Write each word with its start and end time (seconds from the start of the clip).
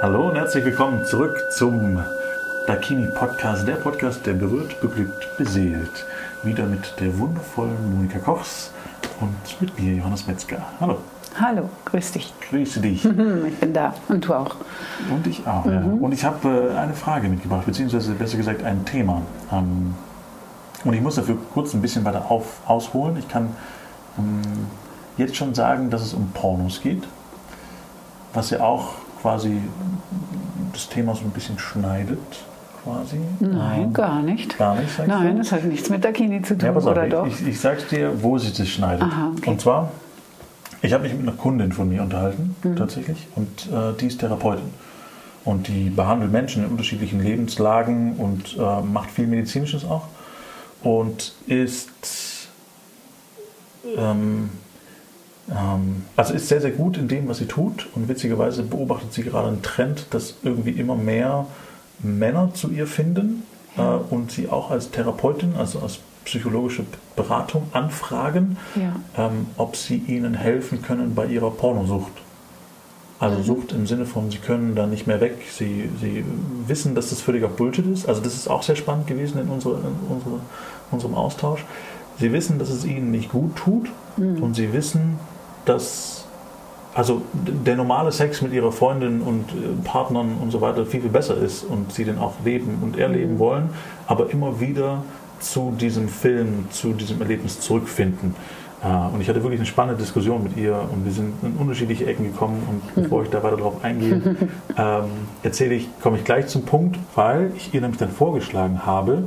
Hallo 0.00 0.28
und 0.28 0.36
herzlich 0.36 0.64
willkommen 0.64 1.04
zurück 1.04 1.42
zum 1.50 2.00
Dakini 2.68 3.08
Podcast, 3.08 3.66
der 3.66 3.74
Podcast, 3.74 4.24
der 4.24 4.34
berührt, 4.34 4.80
beglückt, 4.80 5.36
beseelt. 5.36 6.06
Wieder 6.44 6.66
mit 6.66 6.94
der 7.00 7.18
wundervollen 7.18 7.96
Monika 7.96 8.20
Kochs 8.20 8.70
und 9.18 9.60
mit 9.60 9.76
mir, 9.76 9.94
Johannes 9.94 10.24
Metzger. 10.28 10.58
Hallo. 10.78 10.98
Hallo, 11.40 11.68
grüß 11.84 12.12
dich. 12.12 12.32
Grüße 12.48 12.80
dich. 12.80 13.04
Ich 13.48 13.58
bin 13.58 13.72
da 13.72 13.92
und 14.08 14.24
du 14.24 14.34
auch. 14.34 14.54
Und 15.10 15.26
ich 15.26 15.44
auch, 15.48 15.66
ja. 15.66 15.80
Und 15.80 16.12
ich 16.12 16.24
habe 16.24 16.70
äh, 16.72 16.78
eine 16.78 16.94
Frage 16.94 17.28
mitgebracht, 17.28 17.66
beziehungsweise 17.66 18.12
besser 18.12 18.36
gesagt 18.36 18.62
ein 18.62 18.84
Thema. 18.84 19.22
Ähm, 19.50 19.96
und 20.84 20.94
ich 20.94 21.00
muss 21.00 21.16
dafür 21.16 21.38
kurz 21.52 21.74
ein 21.74 21.82
bisschen 21.82 22.04
weiter 22.04 22.30
auf, 22.30 22.60
ausholen. 22.68 23.16
Ich 23.18 23.28
kann 23.28 23.48
ähm, 24.16 24.42
jetzt 25.16 25.34
schon 25.34 25.56
sagen, 25.56 25.90
dass 25.90 26.02
es 26.02 26.14
um 26.14 26.30
Pornos 26.30 26.82
geht, 26.82 27.02
was 28.32 28.50
ja 28.50 28.60
auch 28.60 28.90
quasi 29.22 29.58
das 30.72 30.88
Thema 30.88 31.14
so 31.14 31.22
ein 31.22 31.30
bisschen 31.30 31.58
schneidet. 31.58 32.18
Quasi. 32.84 33.18
Nein, 33.40 33.82
Ähm, 33.84 33.92
gar 33.92 34.22
nicht. 34.22 34.56
Gar 34.56 34.76
nicht, 34.76 34.88
Nein, 35.06 35.32
du? 35.32 35.38
das 35.38 35.52
hat 35.52 35.64
nichts 35.64 35.90
mit 35.90 36.04
Dakini 36.04 36.40
zu 36.42 36.56
tun, 36.56 36.68
Ja, 36.74 36.76
oder 36.80 37.04
ich, 37.06 37.10
doch? 37.12 37.26
Ich, 37.26 37.46
ich 37.46 37.60
sag's 37.60 37.86
dir, 37.88 38.22
wo 38.22 38.38
sich 38.38 38.52
das 38.56 38.68
schneidet. 38.68 39.02
Aha, 39.02 39.32
okay. 39.36 39.50
Und 39.50 39.60
zwar, 39.60 39.90
ich 40.80 40.92
habe 40.92 41.02
mich 41.02 41.12
mit 41.12 41.22
einer 41.22 41.36
Kundin 41.36 41.72
von 41.72 41.88
mir 41.88 42.02
unterhalten, 42.02 42.54
Mhm. 42.62 42.76
tatsächlich, 42.76 43.26
und 43.34 43.66
äh, 43.72 43.92
die 44.00 44.06
ist 44.06 44.20
Therapeutin. 44.20 44.70
Und 45.44 45.66
die 45.68 45.90
behandelt 45.90 46.30
Menschen 46.30 46.64
in 46.64 46.70
unterschiedlichen 46.70 47.20
Lebenslagen 47.22 48.14
und 48.16 48.56
äh, 48.58 48.80
macht 48.82 49.10
viel 49.10 49.26
Medizinisches 49.26 49.84
auch. 49.84 50.04
Und 50.82 51.32
ist, 51.46 52.48
ähm, 53.96 54.50
also 56.16 56.34
ist 56.34 56.48
sehr, 56.48 56.60
sehr 56.60 56.72
gut 56.72 56.96
in 56.98 57.08
dem, 57.08 57.28
was 57.28 57.38
sie 57.38 57.46
tut. 57.46 57.88
Und 57.94 58.08
witzigerweise 58.08 58.62
beobachtet 58.62 59.12
sie 59.14 59.22
gerade 59.22 59.48
einen 59.48 59.62
Trend, 59.62 60.06
dass 60.10 60.34
irgendwie 60.42 60.72
immer 60.72 60.94
mehr 60.94 61.46
Männer 62.00 62.50
zu 62.54 62.68
ihr 62.70 62.86
finden 62.86 63.42
äh, 63.76 63.80
und 63.82 64.30
sie 64.30 64.48
auch 64.48 64.70
als 64.70 64.90
Therapeutin, 64.90 65.54
also 65.56 65.80
als 65.80 65.98
psychologische 66.24 66.84
Beratung 67.16 67.68
anfragen, 67.72 68.58
Ja. 68.76 69.26
ähm, 69.26 69.46
ob 69.56 69.76
sie 69.76 69.96
ihnen 69.96 70.34
helfen 70.34 70.82
können 70.82 71.14
bei 71.14 71.24
ihrer 71.26 71.50
Pornosucht. 71.50 72.12
Also 73.20 73.42
Sucht 73.42 73.72
im 73.72 73.86
Sinne 73.86 74.04
von, 74.06 74.30
sie 74.30 74.38
können 74.38 74.76
da 74.76 74.86
nicht 74.86 75.06
mehr 75.08 75.20
weg, 75.20 75.38
sie, 75.50 75.88
sie 76.00 76.24
wissen, 76.68 76.94
dass 76.94 77.08
das 77.10 77.20
völliger 77.20 77.48
Bullshit 77.48 77.86
ist. 77.86 78.06
Also 78.08 78.20
das 78.20 78.34
ist 78.34 78.48
auch 78.48 78.62
sehr 78.62 78.76
spannend 78.76 79.06
gewesen 79.08 79.40
in, 79.40 79.48
unsere, 79.48 79.76
in 79.78 80.14
unsere, 80.14 80.38
unserem 80.92 81.14
Austausch. 81.14 81.64
Sie 82.20 82.32
wissen, 82.32 82.58
dass 82.60 82.68
es 82.68 82.84
ihnen 82.84 83.10
nicht 83.10 83.30
gut 83.30 83.56
tut 83.56 83.88
und 84.40 84.54
sie 84.54 84.72
wissen, 84.72 85.18
dass 85.68 86.18
also 86.94 87.22
der 87.32 87.76
normale 87.76 88.10
Sex 88.10 88.42
mit 88.42 88.52
ihrer 88.52 88.72
Freundin 88.72 89.20
und 89.20 89.50
äh, 89.50 89.54
Partnern 89.84 90.36
und 90.42 90.50
so 90.50 90.60
weiter 90.60 90.84
viel, 90.84 91.00
viel 91.00 91.10
besser 91.10 91.36
ist 91.36 91.62
und 91.62 91.92
sie 91.92 92.04
den 92.04 92.18
auch 92.18 92.34
leben 92.44 92.78
und 92.82 92.98
erleben 92.98 93.38
wollen, 93.38 93.70
aber 94.06 94.30
immer 94.30 94.58
wieder 94.58 95.04
zu 95.38 95.72
diesem 95.78 96.08
Film, 96.08 96.66
zu 96.70 96.92
diesem 96.94 97.20
Erlebnis 97.20 97.60
zurückfinden. 97.60 98.34
Äh, 98.82 99.14
Und 99.14 99.20
ich 99.20 99.28
hatte 99.28 99.42
wirklich 99.42 99.60
eine 99.60 99.66
spannende 99.66 100.00
Diskussion 100.00 100.42
mit 100.42 100.56
ihr 100.56 100.74
und 100.92 101.04
wir 101.04 101.12
sind 101.12 101.34
in 101.42 101.52
unterschiedliche 101.52 102.06
Ecken 102.06 102.24
gekommen 102.24 102.62
und 102.68 102.94
bevor 103.02 103.22
ich 103.22 103.30
da 103.30 103.42
weiter 103.42 103.58
drauf 103.58 103.84
eingehe, 103.84 104.36
ähm, 104.76 105.04
erzähle 105.42 105.74
ich, 105.74 105.88
komme 106.00 106.16
ich 106.18 106.24
gleich 106.24 106.48
zum 106.48 106.62
Punkt, 106.62 106.98
weil 107.14 107.52
ich 107.56 107.74
ihr 107.74 107.80
nämlich 107.80 107.98
dann 107.98 108.10
vorgeschlagen 108.10 108.84
habe, 108.86 109.24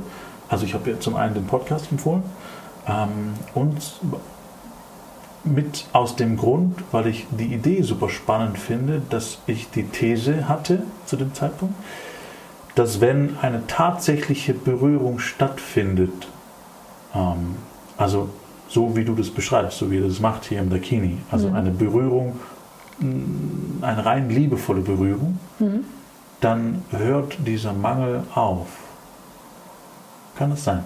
also 0.48 0.66
ich 0.66 0.74
habe 0.74 0.90
ihr 0.90 1.00
zum 1.00 1.16
einen 1.16 1.34
den 1.34 1.46
Podcast 1.46 1.90
empfohlen 1.90 2.22
ähm, 2.86 3.34
und 3.54 3.76
mit 5.44 5.86
aus 5.92 6.16
dem 6.16 6.36
Grund, 6.36 6.82
weil 6.92 7.08
ich 7.08 7.26
die 7.30 7.52
Idee 7.52 7.82
super 7.82 8.08
spannend 8.08 8.58
finde, 8.58 9.02
dass 9.10 9.38
ich 9.46 9.70
die 9.70 9.84
These 9.84 10.48
hatte 10.48 10.82
zu 11.06 11.16
dem 11.16 11.34
Zeitpunkt, 11.34 11.74
dass 12.74 13.00
wenn 13.00 13.36
eine 13.42 13.66
tatsächliche 13.66 14.54
Berührung 14.54 15.18
stattfindet, 15.18 16.28
ähm, 17.14 17.56
also 17.96 18.28
so 18.68 18.96
wie 18.96 19.04
du 19.04 19.14
das 19.14 19.30
beschreibst, 19.30 19.78
so 19.78 19.90
wie 19.90 19.98
er 19.98 20.08
das 20.08 20.20
macht 20.20 20.44
hier 20.46 20.60
im 20.60 20.70
Dakini, 20.70 21.18
also 21.30 21.48
eine 21.50 21.70
Berührung, 21.70 22.38
mh, 23.00 23.86
eine 23.86 24.04
rein 24.06 24.30
liebevolle 24.30 24.80
Berührung, 24.80 25.38
dann 26.40 26.82
hört 26.90 27.36
dieser 27.46 27.72
Mangel 27.72 28.24
auf. 28.34 28.66
Kann 30.36 30.50
das 30.50 30.64
sein? 30.64 30.82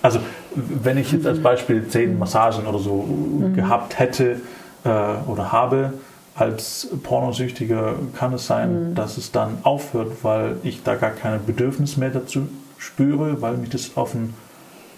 Also, 0.00 0.20
wenn 0.54 0.98
ich 0.98 1.12
jetzt 1.12 1.26
als 1.26 1.40
Beispiel 1.40 1.86
zehn 1.88 2.18
Massagen 2.18 2.66
oder 2.66 2.78
so 2.78 3.08
gehabt 3.54 3.98
hätte 3.98 4.40
äh, 4.84 4.88
oder 5.26 5.52
habe 5.52 5.94
als 6.34 6.88
Pornosüchtiger, 7.02 7.94
kann 8.16 8.32
es 8.32 8.46
sein, 8.46 8.94
dass 8.94 9.18
es 9.18 9.32
dann 9.32 9.58
aufhört, 9.64 10.12
weil 10.22 10.56
ich 10.62 10.82
da 10.82 10.94
gar 10.94 11.10
kein 11.10 11.44
Bedürfnis 11.44 11.96
mehr 11.96 12.10
dazu 12.10 12.48
spüre, 12.78 13.42
weil 13.42 13.56
mich 13.58 13.70
das 13.70 13.96
auf 13.96 14.14
ein, 14.14 14.32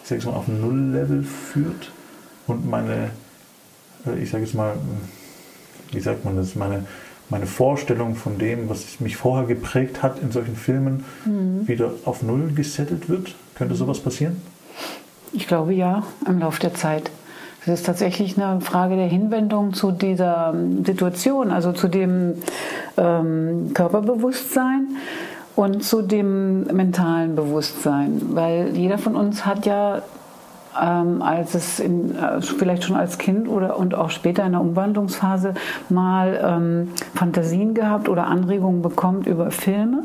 ich 0.02 0.08
sag 0.08 0.16
jetzt 0.16 0.26
mal, 0.26 0.34
auf 0.34 0.48
ein 0.48 0.60
Null-Level 0.60 1.24
führt 1.24 1.90
und 2.46 2.68
meine, 2.68 3.10
äh, 4.06 4.18
ich 4.22 4.30
sage 4.30 4.44
jetzt 4.44 4.54
mal, 4.54 4.74
wie 5.90 6.00
sagt 6.00 6.24
man 6.24 6.36
das, 6.36 6.54
meine, 6.54 6.86
meine 7.30 7.46
Vorstellung 7.46 8.14
von 8.14 8.38
dem, 8.38 8.68
was 8.68 9.00
mich 9.00 9.16
vorher 9.16 9.46
geprägt 9.46 10.02
hat 10.02 10.20
in 10.20 10.30
solchen 10.30 10.56
Filmen, 10.56 11.04
wieder 11.66 11.92
auf 12.04 12.22
Null 12.22 12.52
gesettelt 12.54 13.08
wird? 13.08 13.34
Könnte 13.54 13.74
sowas 13.74 14.00
passieren? 14.00 14.42
Ich 15.34 15.48
glaube 15.48 15.74
ja, 15.74 16.04
im 16.26 16.38
Laufe 16.38 16.60
der 16.60 16.74
Zeit. 16.74 17.10
Es 17.62 17.68
ist 17.68 17.86
tatsächlich 17.86 18.40
eine 18.40 18.60
Frage 18.60 18.94
der 18.94 19.06
Hinwendung 19.06 19.72
zu 19.74 19.90
dieser 19.90 20.52
ähm, 20.54 20.84
Situation, 20.84 21.50
also 21.50 21.72
zu 21.72 21.88
dem 21.88 22.34
ähm, 22.96 23.72
Körperbewusstsein 23.74 24.96
und 25.56 25.82
zu 25.82 26.02
dem 26.02 26.64
mentalen 26.64 27.34
Bewusstsein. 27.34 28.20
Weil 28.30 28.76
jeder 28.76 28.98
von 28.98 29.16
uns 29.16 29.44
hat 29.44 29.66
ja, 29.66 30.02
ähm, 30.80 31.22
als 31.22 31.54
es 31.54 31.80
in, 31.80 32.16
äh, 32.16 32.40
vielleicht 32.40 32.84
schon 32.84 32.96
als 32.96 33.18
Kind 33.18 33.48
oder 33.48 33.78
und 33.78 33.94
auch 33.94 34.10
später 34.10 34.44
in 34.44 34.52
der 34.52 34.60
Umwandlungsphase 34.60 35.54
mal 35.88 36.40
ähm, 36.42 36.88
Fantasien 37.14 37.74
gehabt 37.74 38.08
oder 38.08 38.26
Anregungen 38.26 38.82
bekommt 38.82 39.26
über 39.26 39.50
Filme, 39.50 40.04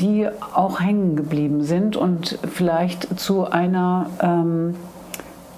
die 0.00 0.28
auch 0.54 0.80
hängen 0.80 1.16
geblieben 1.16 1.62
sind 1.62 1.96
und 1.96 2.38
vielleicht 2.50 3.18
zu 3.18 3.50
einer 3.50 4.06
ähm, 4.20 4.74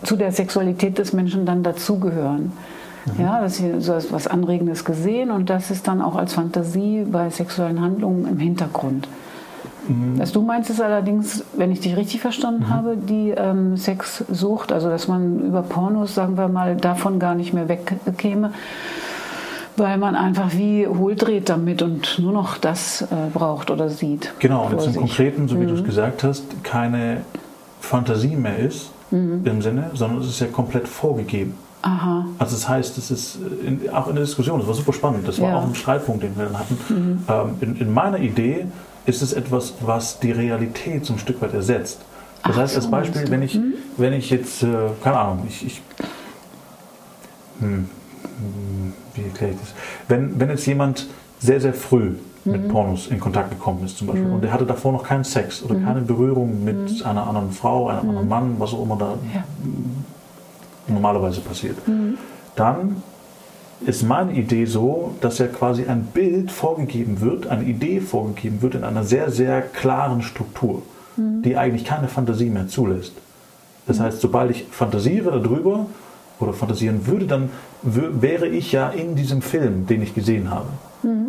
zu 0.02 0.16
der 0.16 0.32
Sexualität 0.32 0.98
des 0.98 1.12
Menschen 1.12 1.46
dann 1.46 1.62
dazugehören. 1.62 2.52
Ja, 3.18 3.40
dass 3.40 3.56
sie 3.56 3.80
so 3.80 3.94
etwas 3.94 4.28
Anregendes 4.28 4.84
gesehen 4.84 5.32
und 5.32 5.50
das 5.50 5.72
ist 5.72 5.88
dann 5.88 6.00
auch 6.00 6.14
als 6.14 6.34
Fantasie 6.34 7.04
bei 7.04 7.30
sexuellen 7.30 7.80
Handlungen 7.80 8.28
im 8.28 8.38
Hintergrund. 8.38 9.08
Was 10.16 10.32
du 10.32 10.42
meinst 10.42 10.70
ist 10.70 10.80
allerdings, 10.80 11.42
wenn 11.56 11.72
ich 11.72 11.80
dich 11.80 11.96
richtig 11.96 12.20
verstanden 12.20 12.68
habe, 12.68 12.96
die 12.96 13.30
ähm, 13.30 13.76
Sexsucht, 13.76 14.72
also 14.72 14.88
dass 14.88 15.08
man 15.08 15.40
über 15.40 15.62
Pornos, 15.62 16.14
sagen 16.14 16.36
wir 16.36 16.48
mal, 16.48 16.76
davon 16.76 17.18
gar 17.18 17.34
nicht 17.34 17.52
mehr 17.52 17.68
wegkäme, 17.68 18.52
weil 19.76 19.98
man 19.98 20.14
einfach 20.14 20.52
wie 20.52 20.86
hohl 20.86 21.16
dreht 21.16 21.48
damit 21.48 21.82
und 21.82 22.18
nur 22.20 22.32
noch 22.32 22.58
das 22.58 23.02
äh, 23.02 23.06
braucht 23.32 23.70
oder 23.70 23.88
sieht. 23.88 24.32
Genau, 24.38 24.66
und 24.66 24.72
jetzt 24.72 24.86
im. 24.86 24.94
Konkreten, 24.94 25.48
so 25.48 25.60
wie 25.60 25.66
du 25.66 25.74
es 25.74 25.82
gesagt 25.84 26.22
hast, 26.22 26.44
keine 26.62 27.22
Fantasie 27.80 28.36
mehr 28.36 28.58
ist 28.58 28.90
im 29.10 29.60
Sinne, 29.60 29.90
sondern 29.92 30.20
es 30.22 30.28
ist 30.28 30.40
ja 30.40 30.46
komplett 30.46 30.88
vorgegeben. 30.88 31.54
Aha, 31.82 32.24
Also 32.38 32.54
das 32.54 32.66
heißt, 32.68 32.96
es 32.96 33.10
ist 33.10 33.38
in, 33.66 33.90
auch 33.92 34.06
in 34.08 34.14
der 34.14 34.24
Diskussion, 34.24 34.58
das 34.58 34.68
war 34.68 34.74
super 34.74 34.92
spannend, 34.94 35.26
das 35.28 35.38
war 35.40 35.50
Ja. 35.50 35.56
auch 35.58 35.64
ein 35.66 35.74
Streitpunkt, 35.74 36.22
den 36.22 36.34
wir 36.38 36.44
dann 36.46 36.58
hatten. 36.58 37.24
Ähm, 37.28 37.54
in, 37.60 37.76
in 37.76 37.92
meiner 37.92 38.18
Idee 38.20 38.66
ist 39.06 39.22
es 39.22 39.32
etwas, 39.32 39.74
was 39.80 40.20
die 40.20 40.32
Realität 40.32 41.04
so 41.04 41.14
ein 41.14 41.18
Stück 41.18 41.40
weit 41.42 41.54
ersetzt. 41.54 42.00
Das 42.44 42.56
Ach 42.56 42.60
heißt, 42.60 42.76
als 42.76 42.90
Beispiel, 42.90 43.30
wenn 43.30 43.42
ich, 43.42 43.58
wenn 43.96 44.12
ich 44.12 44.30
jetzt, 44.30 44.62
äh, 44.62 44.66
keine 45.02 45.18
Ahnung, 45.18 45.44
ich, 45.48 45.64
ich 45.66 45.82
hm, 47.60 47.88
hm, 48.38 48.92
wie 49.14 49.22
erkläre 49.22 49.52
ich 49.52 49.60
das? 49.60 49.74
Wenn, 50.08 50.40
wenn 50.40 50.50
jetzt 50.50 50.66
jemand 50.66 51.06
sehr, 51.38 51.60
sehr 51.60 51.74
früh 51.74 52.12
mit 52.44 52.68
Pornos 52.68 53.06
in 53.06 53.20
Kontakt 53.20 53.50
gekommen 53.50 53.84
ist 53.84 53.98
zum 53.98 54.08
Beispiel 54.08 54.28
und 54.28 54.42
der 54.42 54.52
hatte 54.52 54.66
davor 54.66 54.92
noch 54.92 55.04
keinen 55.04 55.22
Sex 55.22 55.62
oder 55.62 55.76
keine 55.76 56.00
Berührung 56.00 56.64
mit 56.64 57.04
einer 57.04 57.26
anderen 57.26 57.52
Frau, 57.52 57.88
einem 57.88 58.08
anderen 58.10 58.28
Mann, 58.28 58.54
was 58.58 58.72
auch 58.74 58.82
immer 58.82 58.96
da 58.96 59.14
ja. 59.32 59.44
normalerweise 60.88 61.40
passiert. 61.40 61.76
Dann 62.56 63.02
ist 63.86 64.02
meine 64.02 64.32
Idee 64.32 64.64
so, 64.66 65.14
dass 65.20 65.38
ja 65.38 65.46
quasi 65.46 65.86
ein 65.86 66.04
Bild 66.04 66.50
vorgegeben 66.50 67.20
wird, 67.20 67.46
eine 67.46 67.64
Idee 67.64 68.00
vorgegeben 68.00 68.62
wird 68.62 68.74
in 68.74 68.84
einer 68.84 69.04
sehr, 69.04 69.30
sehr 69.30 69.62
klaren 69.62 70.22
Struktur, 70.22 70.82
die 71.16 71.56
eigentlich 71.56 71.84
keine 71.84 72.08
Fantasie 72.08 72.50
mehr 72.50 72.68
zulässt. 72.68 73.14
Das 73.86 74.00
heißt, 74.00 74.20
sobald 74.20 74.50
ich 74.50 74.66
fantasiere 74.70 75.40
darüber 75.40 75.86
oder 76.38 76.52
fantasieren 76.52 77.06
würde, 77.06 77.26
dann 77.26 77.50
wäre 77.82 78.46
ich 78.46 78.72
ja 78.72 78.88
in 78.88 79.16
diesem 79.16 79.42
Film, 79.42 79.86
den 79.86 80.02
ich 80.02 80.14
gesehen 80.14 80.50
habe. 80.50 80.68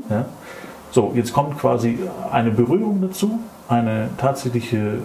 Ja? 0.10 0.26
So, 0.92 1.12
jetzt 1.16 1.34
kommt 1.34 1.58
quasi 1.58 1.98
eine 2.32 2.52
Berührung 2.52 3.02
dazu, 3.02 3.40
eine 3.68 4.10
tatsächliche 4.18 5.00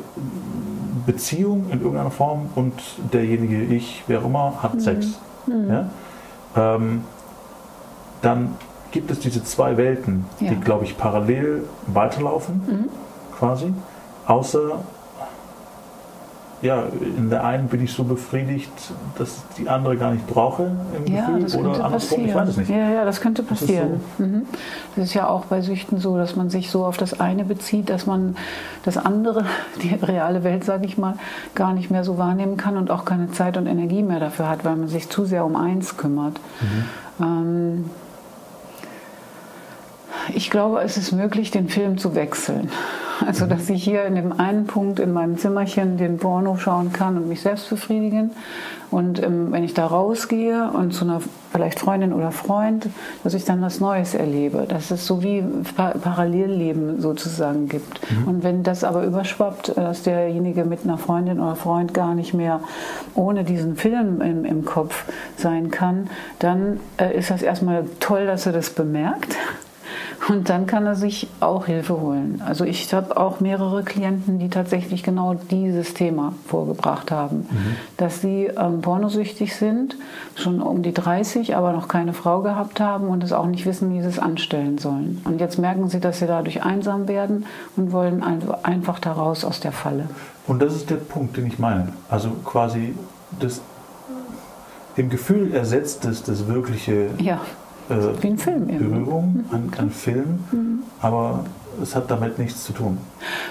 Beziehung 1.07 1.67
in 1.73 1.81
irgendeiner 1.81 2.11
Form 2.11 2.51
und 2.55 2.75
derjenige, 3.13 3.63
ich, 3.63 4.03
wer 4.07 4.21
auch 4.21 4.27
immer, 4.27 4.63
hat 4.63 4.81
Sex. 4.83 5.19
Ja? 5.47 5.89
Ähm, 6.55 7.03
dann 8.23 8.57
gibt 8.91 9.11
es 9.11 9.19
diese 9.21 9.45
zwei 9.45 9.77
Welten, 9.77 10.25
Ja. 10.41 10.51
die, 10.51 10.57
glaube 10.57 10.85
ich, 10.85 10.97
parallel 10.97 11.65
weiterlaufen, 11.87 12.63
Mhm. 12.67 12.89
quasi. 13.39 13.73
Außer, 14.27 14.81
ja, 16.61 16.85
in 17.17 17.31
der 17.31 17.45
einen 17.45 17.69
bin 17.69 17.85
ich 17.85 17.93
so 17.93 18.03
befriedigt, 18.03 18.73
dass 19.17 19.29
ich 19.51 19.57
die 19.63 19.69
andere 19.69 19.97
gar 19.97 20.11
nicht 20.13 20.27
brauche 20.27 20.73
im 20.97 21.07
Ja, 21.15 21.27
Gefühl. 21.27 21.43
das 21.43 21.55
oder 21.55 21.63
könnte 21.71 21.85
andersrum, 21.85 22.09
passieren. 22.19 22.29
ich 22.29 22.35
weiß 22.35 22.49
es 22.49 22.57
nicht. 22.57 22.71
Ja, 22.71 22.91
ja, 22.91 23.05
das 23.05 23.21
könnte 23.21 23.43
ist 23.43 23.49
passieren. 23.49 24.01
Mhm. 24.19 24.43
Das 24.97 25.05
ist 25.05 25.15
ja 25.15 25.29
auch 25.29 25.45
bei 25.45 25.61
Süchten 25.61 25.99
so, 26.01 26.17
dass 26.17 26.35
man 26.35 26.51
sich 26.51 26.71
so 26.71 26.85
auf 26.85 26.97
das 26.97 27.21
eine 27.21 27.45
bezieht, 27.45 27.91
dass 27.91 28.07
man 28.07 28.37
das 28.85 28.97
andere, 28.97 29.45
die 29.83 29.95
reale 29.95 30.43
Welt, 30.43 30.65
sage 30.65 30.85
ich 30.87 30.99
mal, 30.99 31.15
gar 31.55 31.75
nicht 31.75 31.91
mehr 31.93 32.03
so 32.03 32.19
wahrnehmen 32.19 32.57
kann 32.57 32.77
und 32.77 32.91
auch 32.91 33.05
keine 33.05 33.31
Zeit 33.31 33.57
und 33.57 33.67
Energie 33.69 34.03
mehr 34.03 34.19
dafür 34.19 34.49
hat, 34.49 34.65
weil 34.65 34.75
man 34.77 34.89
sich 34.89 35.09
zu 35.09 35.27
sehr 35.27 35.45
um 35.45 35.55
eins 35.55 35.97
kümmert. 35.97 36.41
Ähm, 37.21 37.85
ich 40.35 40.51
glaube, 40.51 40.81
es 40.83 40.97
ist 40.97 41.13
möglich, 41.13 41.51
den 41.51 41.69
Film 41.69 41.99
zu 41.99 42.15
wechseln. 42.15 42.71
Also, 43.27 43.47
dass 43.47 43.69
ich 43.69 43.83
hier 43.83 44.05
in 44.05 44.15
dem 44.15 44.39
einen 44.39 44.67
Punkt 44.67 45.01
in 45.01 45.13
meinem 45.13 45.39
Zimmerchen 45.39 45.97
den 45.97 46.19
Porno 46.19 46.57
schauen 46.57 46.93
kann 46.93 47.17
und 47.17 47.29
mich 47.29 47.41
selbst 47.41 47.69
befriedigen. 47.69 48.31
Und 48.91 49.23
ähm, 49.23 49.53
wenn 49.53 49.65
ich 49.65 49.75
da 49.75 49.87
rausgehe 49.87 50.71
und 50.71 50.93
zu 50.93 51.05
einer 51.05 51.21
vielleicht 51.53 51.81
Freundin 51.81 52.13
oder 52.13 52.31
Freund, 52.31 52.89
dass 53.25 53.35
ich 53.35 53.45
dann 53.45 53.61
was 53.61 53.81
Neues 53.81 54.15
erlebe. 54.15 54.67
Dass 54.69 54.91
es 54.91 55.07
so 55.07 55.23
wie 55.23 55.43
pa 55.77 55.91
Parallelleben 55.91 57.01
sozusagen 57.01 57.69
gibt. 57.69 58.01
Und 58.27 58.45
wenn 58.45 58.63
das 58.63 58.85
aber 58.85 59.05
überschwappt, 59.05 59.77
dass 59.77 60.05
derjenige 60.05 60.65
mit 60.65 60.85
einer 60.85 60.99
Freundin 60.99 61.41
oder 61.41 61.57
Freund 61.57 61.93
gar 61.95 62.15
nicht 62.15 62.35
mehr 62.35 62.61
ohne 63.15 63.45
diesen 63.45 63.77
Film 63.77 64.21
im, 64.21 64.45
im 64.45 64.65
Kopf 64.65 65.05
sein 65.37 65.71
kann, 65.71 66.09
dann 66.39 66.81
äh, 66.99 67.17
ist 67.17 67.31
das 67.31 67.43
erstmal 67.43 67.85
toll, 68.01 68.27
dass 68.27 68.47
er 68.47 68.53
das 68.53 68.71
bemerkt. 68.71 69.37
Und 70.29 70.49
dann 70.49 70.67
kann 70.67 70.85
er 70.85 70.95
sich 70.95 71.29
auch 71.41 71.67
Hilfe 71.67 72.01
holen. 72.01 72.43
Also 72.45 72.65
ich 72.65 72.93
habe 72.93 73.17
auch 73.17 73.41
mehrere 73.41 73.83
Klienten, 73.85 74.39
die 74.39 74.49
tatsächlich 74.49 75.03
genau 75.03 75.35
dieses 75.35 75.95
Thema 75.95 76.33
vorgebracht 76.47 77.11
haben. 77.11 77.47
Dass 77.97 78.21
sie 78.21 78.47
ähm, 78.47 78.81
pornosüchtig 78.81 79.55
sind, 79.55 79.97
schon 80.35 80.61
um 80.61 80.83
die 80.83 80.93
30, 80.93 81.57
aber 81.57 81.73
noch 81.73 81.89
keine 81.89 82.13
Frau 82.13 82.41
gehabt 82.41 82.81
haben 82.81 83.09
und 83.09 83.23
es 83.23 83.33
auch 83.33 83.47
nicht 83.47 83.65
wissen, 83.65 83.95
wie 83.95 84.03
sie 84.03 84.09
es 84.09 84.19
anstellen 84.19 84.79
sollen. 84.79 85.23
Und 85.25 85.41
jetzt 85.41 85.59
merken 85.59 85.89
sie, 85.89 86.01
dass 86.01 86.19
sie 86.19 86.27
dadurch 86.27 86.63
einsam 86.63 87.09
werden 87.09 87.47
und 87.77 87.93
wollen 87.93 88.23
einfach 88.63 88.99
da 88.99 89.13
raus 89.13 89.45
aus 89.45 89.61
der 89.61 89.73
Falle. 89.73 90.09
Und 90.47 90.61
das 90.61 90.75
ist 90.75 90.91
der 90.91 90.97
Punkt, 90.97 91.37
den 91.37 91.47
ich 91.47 91.59
meine. 91.59 91.93
Also 92.09 92.31
quasi 92.45 92.95
das 93.39 93.61
im 94.97 95.11
Gefühl 95.11 95.55
ersetzt 95.55 96.05
es 96.05 96.23
das 96.25 96.49
wirkliche 96.49 97.11
Ja, 97.19 97.41
äh, 97.89 98.23
wie 98.23 98.29
ein 98.29 98.39
Film. 98.39 98.67
Berührung, 98.67 99.45
ein, 99.51 99.71
ein 99.79 99.91
Film, 99.91 100.39
aber 101.01 101.45
es 101.83 101.95
hat 101.95 102.11
damit 102.11 102.39
nichts 102.39 102.65
zu 102.65 102.73
tun. 102.73 102.99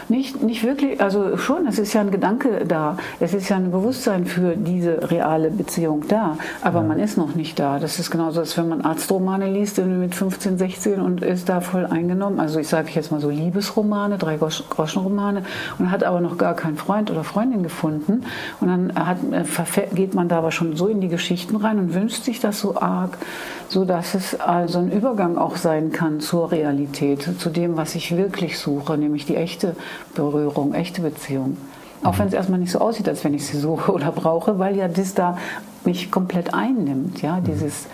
Nicht, 0.10 0.42
nicht 0.42 0.64
wirklich, 0.64 1.02
also 1.02 1.38
schon, 1.38 1.68
es 1.68 1.80
ist 1.80 1.94
ja 1.94 2.02
ein 2.02 2.12
Gedanke 2.12 2.66
da, 2.66 2.98
es 3.20 3.34
ist 3.34 3.50
ja 3.50 3.58
ein 3.58 3.72
Bewusstsein 3.72 4.26
für 4.26 4.56
diese 4.56 5.10
reale 5.12 5.50
Beziehung 5.50 6.06
da, 6.08 6.38
aber 6.62 6.82
man 6.82 7.00
ist 7.00 7.18
noch 7.18 7.36
nicht 7.36 7.60
da. 7.60 7.80
Das 7.80 8.00
ist 8.00 8.12
genauso, 8.12 8.40
als 8.40 8.58
wenn 8.58 8.70
man 8.70 8.82
Arztromane 8.82 9.52
liest 9.52 9.78
mit 9.80 10.16
15, 10.16 10.58
16 10.58 11.02
und 11.02 11.22
ist 11.22 11.50
da 11.50 11.62
voll 11.62 11.86
eingenommen. 11.86 12.40
Also 12.40 12.60
ich 12.60 12.68
sage 12.68 12.90
jetzt 12.94 13.12
mal 13.12 13.20
so 13.20 13.30
Liebesromane, 13.30 14.18
drei 14.18 14.38
Groschenromane 14.38 15.44
und 15.80 15.92
hat 15.92 16.04
aber 16.04 16.22
noch 16.22 16.38
gar 16.38 16.54
keinen 16.54 16.78
Freund 16.78 17.12
oder 17.12 17.24
Freundin 17.24 17.64
gefunden 17.64 18.24
und 18.62 18.68
dann 18.68 18.94
hat, 18.96 19.18
äh, 19.32 19.96
geht 19.96 20.14
man 20.14 20.30
da 20.30 20.40
aber 20.40 20.52
schon 20.52 20.76
so 20.76 20.88
in 20.88 21.02
die 21.02 21.10
Geschichten 21.10 21.56
rein 21.56 21.80
und 21.80 21.94
wünscht 21.94 22.24
sich 22.24 22.40
das 22.40 22.60
so 22.60 22.78
arg, 22.78 23.18
so 23.70 23.86
dass 23.86 24.16
es 24.16 24.40
also 24.40 24.80
ein 24.80 24.92
Übergang 24.92 25.38
auch 25.38 25.58
sein 25.58 25.92
kann 25.92 26.20
zur 26.20 26.52
Realität, 26.52 27.28
zu 27.40 27.50
dem, 27.50 27.78
was 27.78 27.96
ich 27.96 28.16
wirklich 28.18 28.60
suche, 28.60 28.98
nämlich 28.98 29.26
die 29.26 29.36
echte 29.36 29.76
Berührung, 30.16 30.74
echte 30.74 31.02
Beziehung. 31.02 31.58
Auch 32.04 32.20
wenn 32.20 32.28
es 32.28 32.34
erstmal 32.34 32.60
nicht 32.60 32.72
so 32.72 32.80
aussieht, 32.80 33.10
als 33.10 33.24
wenn 33.24 33.34
ich 33.34 33.46
sie 33.46 33.58
suche 33.58 33.92
oder 33.94 34.12
brauche, 34.12 34.60
weil 34.60 34.76
ja 34.76 34.88
das 34.88 35.14
da 35.14 35.38
mich 35.86 36.12
komplett 36.12 36.54
einnimmt, 36.54 37.22
ja, 37.22 37.40
dieses 37.40 37.88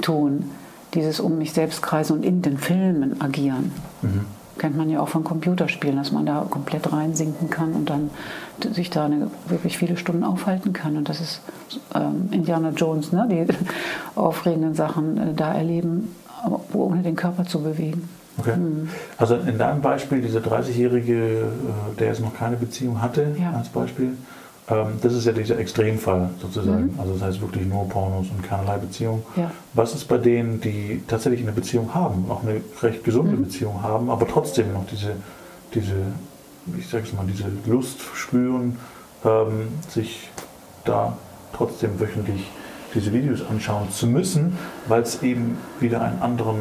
Tun, 0.00 0.50
dieses 0.94 1.20
um 1.20 1.38
mich 1.38 1.52
selbst 1.52 1.82
kreisen 1.82 2.18
und 2.18 2.24
in 2.24 2.42
den 2.42 2.58
Filmen 2.58 3.20
agieren. 3.20 3.72
Kennt 4.58 4.76
man 4.76 4.88
ja 4.88 5.00
auch 5.00 5.08
von 5.08 5.24
Computerspielen, 5.24 5.96
dass 5.96 6.12
man 6.12 6.26
da 6.26 6.46
komplett 6.48 6.92
reinsinken 6.92 7.50
kann 7.50 7.72
und 7.72 7.90
dann 7.90 8.10
sich 8.72 8.88
da 8.88 9.06
eine, 9.06 9.28
wirklich 9.48 9.76
viele 9.76 9.96
Stunden 9.96 10.22
aufhalten 10.22 10.72
kann. 10.72 10.96
Und 10.96 11.08
das 11.08 11.20
ist 11.20 11.40
ähm, 11.92 12.28
Indiana 12.30 12.70
Jones, 12.70 13.10
ne? 13.10 13.26
die 13.28 13.46
aufregenden 14.14 14.74
Sachen 14.74 15.18
äh, 15.18 15.34
da 15.34 15.52
erleben, 15.52 16.14
aber 16.44 16.60
ohne 16.72 17.02
den 17.02 17.16
Körper 17.16 17.44
zu 17.44 17.62
bewegen. 17.62 18.08
Okay. 18.38 18.54
Also 19.16 19.36
in 19.36 19.58
deinem 19.58 19.80
Beispiel, 19.80 20.20
dieser 20.20 20.40
30-Jährige, 20.40 21.14
äh, 21.14 21.96
der 21.98 22.08
jetzt 22.08 22.20
noch 22.20 22.36
keine 22.36 22.56
Beziehung 22.56 23.00
hatte, 23.00 23.34
Ja. 23.40 23.52
als 23.52 23.68
Beispiel, 23.68 24.16
ähm, 24.68 24.86
das 25.02 25.12
ist 25.12 25.24
ja 25.26 25.32
dieser 25.32 25.58
Extremfall 25.58 26.30
sozusagen. 26.40 26.94
Also 26.98 27.12
das 27.14 27.22
heißt 27.22 27.40
wirklich 27.40 27.66
nur 27.66 27.88
Pornos 27.88 28.26
und 28.30 28.42
keinerlei 28.42 28.78
Beziehung. 28.78 29.22
Ja. 29.36 29.50
Was 29.74 29.94
ist 29.94 30.06
bei 30.08 30.18
denen, 30.18 30.60
die 30.60 31.02
tatsächlich 31.06 31.42
eine 31.42 31.52
Beziehung 31.52 31.94
haben, 31.94 32.24
auch 32.30 32.42
eine 32.42 32.60
recht 32.82 33.04
gesunde 33.04 33.36
Beziehung 33.36 33.82
haben, 33.82 34.10
aber 34.10 34.26
trotzdem 34.26 34.72
noch 34.72 34.86
diese, 34.86 35.12
diese 35.74 35.94
ich 36.78 36.88
sage 36.88 37.04
es 37.06 37.12
mal, 37.12 37.26
diese 37.26 37.44
Lust 37.66 38.00
spüren, 38.14 38.78
ähm, 39.24 39.68
sich 39.88 40.30
da 40.84 41.16
trotzdem 41.52 42.00
wöchentlich 42.00 42.50
diese 42.94 43.12
Videos 43.12 43.42
anschauen 43.46 43.90
zu 43.90 44.06
müssen, 44.06 44.56
weil 44.88 45.02
es 45.02 45.22
eben 45.22 45.58
wieder 45.80 46.00
einen 46.00 46.22
anderen, 46.22 46.56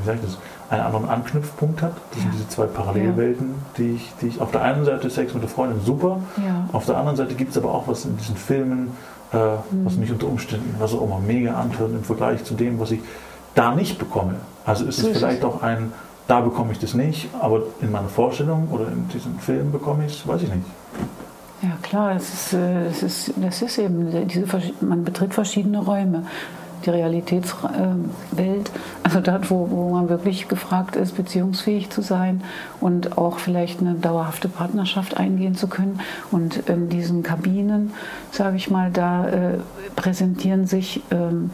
wie 0.00 0.06
sage 0.06 0.18
ich 0.22 0.26
das, 0.26 0.38
einen 0.70 0.82
anderen 0.82 1.08
Anknüpfpunkt 1.08 1.82
hat. 1.82 1.92
Das 2.12 2.20
sind 2.20 2.32
diese 2.34 2.48
zwei 2.48 2.66
Parallelwelten, 2.66 3.54
die 3.76 3.96
ich, 3.96 4.12
die 4.20 4.28
ich 4.28 4.40
auf 4.40 4.50
der 4.50 4.62
einen 4.62 4.84
Seite 4.84 5.10
Sex 5.10 5.34
mit 5.34 5.42
der 5.42 5.50
Freundin 5.50 5.80
super, 5.84 6.20
auf 6.72 6.86
der 6.86 6.96
anderen 6.96 7.16
Seite 7.16 7.34
gibt 7.34 7.50
es 7.50 7.58
aber 7.58 7.72
auch 7.72 7.86
was 7.88 8.04
in 8.04 8.16
diesen 8.16 8.36
Filmen, 8.36 8.96
äh, 9.32 9.36
was 9.84 9.96
mich 9.96 10.10
unter 10.10 10.26
Umständen, 10.26 10.74
was 10.78 10.94
auch 10.94 11.02
immer 11.02 11.20
mega 11.20 11.54
antört 11.54 11.90
im 11.92 12.04
Vergleich 12.04 12.44
zu 12.44 12.54
dem, 12.54 12.80
was 12.80 12.90
ich 12.90 13.00
da 13.54 13.74
nicht 13.74 13.98
bekomme. 13.98 14.36
Also 14.64 14.84
ist 14.84 14.98
es 14.98 15.18
vielleicht 15.18 15.44
auch 15.44 15.62
ein, 15.62 15.92
da 16.26 16.40
bekomme 16.40 16.72
ich 16.72 16.78
das 16.78 16.94
nicht, 16.94 17.28
aber 17.40 17.62
in 17.80 17.92
meiner 17.92 18.08
Vorstellung 18.08 18.68
oder 18.70 18.88
in 18.88 19.08
diesem 19.08 19.38
Film 19.38 19.70
bekomme 19.70 20.06
ich 20.06 20.20
es, 20.20 20.26
weiß 20.26 20.42
ich 20.42 20.48
nicht. 20.48 20.66
Ja 21.62 21.76
klar, 21.82 22.14
das 22.14 22.32
ist, 22.32 22.52
äh, 22.52 22.84
das 22.86 23.02
ist, 23.02 23.32
das 23.36 23.62
ist 23.62 23.78
eben, 23.78 24.28
diese, 24.28 24.46
man 24.80 25.04
betritt 25.04 25.34
verschiedene 25.34 25.78
Räume. 25.78 26.24
Die 26.84 26.90
Realitätswelt, 26.90 28.70
also 29.02 29.20
dort, 29.20 29.50
wo, 29.50 29.70
wo 29.70 29.90
man 29.90 30.08
wirklich 30.08 30.48
gefragt 30.48 30.96
ist, 30.96 31.16
beziehungsfähig 31.16 31.90
zu 31.90 32.02
sein 32.02 32.42
und 32.80 33.16
auch 33.16 33.38
vielleicht 33.38 33.80
eine 33.80 33.94
dauerhafte 33.94 34.48
Partnerschaft 34.48 35.16
eingehen 35.16 35.54
zu 35.54 35.68
können. 35.68 36.00
Und 36.30 36.68
in 36.68 36.88
diesen 36.88 37.22
Kabinen, 37.22 37.92
sage 38.32 38.56
ich 38.56 38.70
mal, 38.70 38.90
da 38.90 39.28
äh, 39.28 39.58
präsentieren 39.96 40.66
sich 40.66 41.02
ähm, 41.10 41.50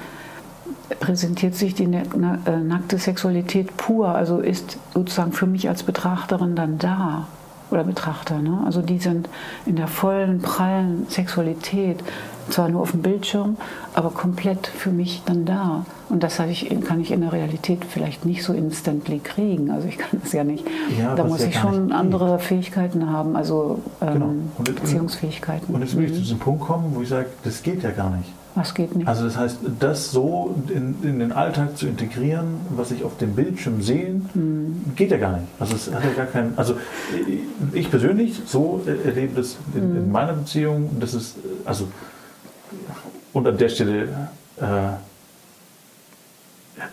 präsentiert 0.99 1.54
sich 1.54 1.75
die 1.75 1.85
äh, 1.85 2.57
nackte 2.57 2.99
Sexualität 2.99 3.76
pur, 3.76 4.09
also 4.09 4.40
ist 4.40 4.78
sozusagen 4.93 5.33
für 5.33 5.47
mich 5.47 5.69
als 5.69 5.83
Betrachterin 5.83 6.57
dann 6.57 6.78
da 6.78 7.28
oder 7.71 7.85
Betrachter. 7.85 8.40
Ne? 8.40 8.62
Also 8.64 8.83
die 8.83 8.99
sind 8.99 9.28
in 9.66 9.76
der 9.76 9.87
vollen, 9.87 10.40
prallen 10.40 11.07
Sexualität, 11.09 12.02
zwar 12.50 12.69
nur 12.69 12.83
auf 12.83 12.90
dem 12.92 13.02
Bildschirm, 13.02 13.57
aber 13.95 14.11
komplett 14.11 14.66
für 14.66 14.90
mich 14.90 15.23
dann 15.26 15.45
da. 15.45 15.85
Und 16.09 16.23
das 16.23 16.38
ich, 16.40 16.69
kann 16.87 17.00
ich 17.00 17.12
in 17.12 17.21
der 17.21 17.33
Realität 17.33 17.85
vielleicht 17.85 18.26
nicht 18.26 18.42
so 18.42 18.52
instantly 18.52 19.21
kriegen. 19.21 19.71
Also 19.71 19.87
ich 19.88 19.99
kann 19.99 20.21
das 20.23 20.33
ja 20.33 20.42
nicht. 20.45 20.64
Ja, 20.99 21.14
da 21.14 21.25
muss 21.25 21.40
ja 21.42 21.49
ich 21.49 21.57
schon 21.59 21.92
andere 21.92 22.38
Fähigkeiten 22.38 23.09
haben, 23.11 23.37
also 23.37 23.80
ähm, 24.00 24.12
Genau. 24.12 24.33
Und 24.59 24.69
jetzt- 24.69 24.80
Beziehungsfähigkeiten. 24.80 25.75
Und 25.75 25.83
jetzt 25.83 25.97
will 25.97 26.04
ich 26.04 26.14
zu 26.14 26.21
diesem 26.21 26.38
Punkt 26.38 26.62
kommen, 26.62 26.92
wo 26.95 27.02
ich 27.02 27.09
sage, 27.09 27.26
das 27.45 27.62
geht 27.62 27.83
ja 27.83 27.90
gar 27.90 28.11
nicht. 28.11 28.28
Was 28.57 28.75
geht 28.75 28.97
nicht? 28.97 29.07
Also 29.07 29.25
das 29.25 29.37
heißt, 29.37 29.59
das 29.78 30.11
so 30.11 30.57
in, 30.75 30.97
in 31.04 31.21
den 31.21 31.30
Alltag 31.30 31.76
zu 31.78 31.87
integrieren, 31.87 32.57
was 32.71 32.90
ich 32.90 33.04
auf 33.04 33.16
dem 33.19 33.35
Bildschirm 33.37 33.80
sehe, 33.80 34.21
geht 34.97 35.12
ja 35.12 35.19
gar 35.19 35.35
nicht. 35.35 35.47
Also 35.61 35.76
es 35.76 35.95
hat 35.95 36.02
ja 36.02 36.11
gar 36.16 36.26
keinen. 36.26 36.54
Also 36.57 36.75
ich 37.73 37.88
persönlich 37.90 38.40
so 38.47 38.80
erlebe 39.04 39.37
das 39.37 39.57
in, 39.75 39.95
in 39.97 40.11
meiner 40.11 40.33
Beziehung. 40.33 40.90
Das 40.99 41.14
ist 41.14 41.37
also 41.64 41.87
und 43.32 43.46
an 43.46 43.56
der 43.58 43.68
Stelle. 43.68 44.08
Äh, 44.60 44.64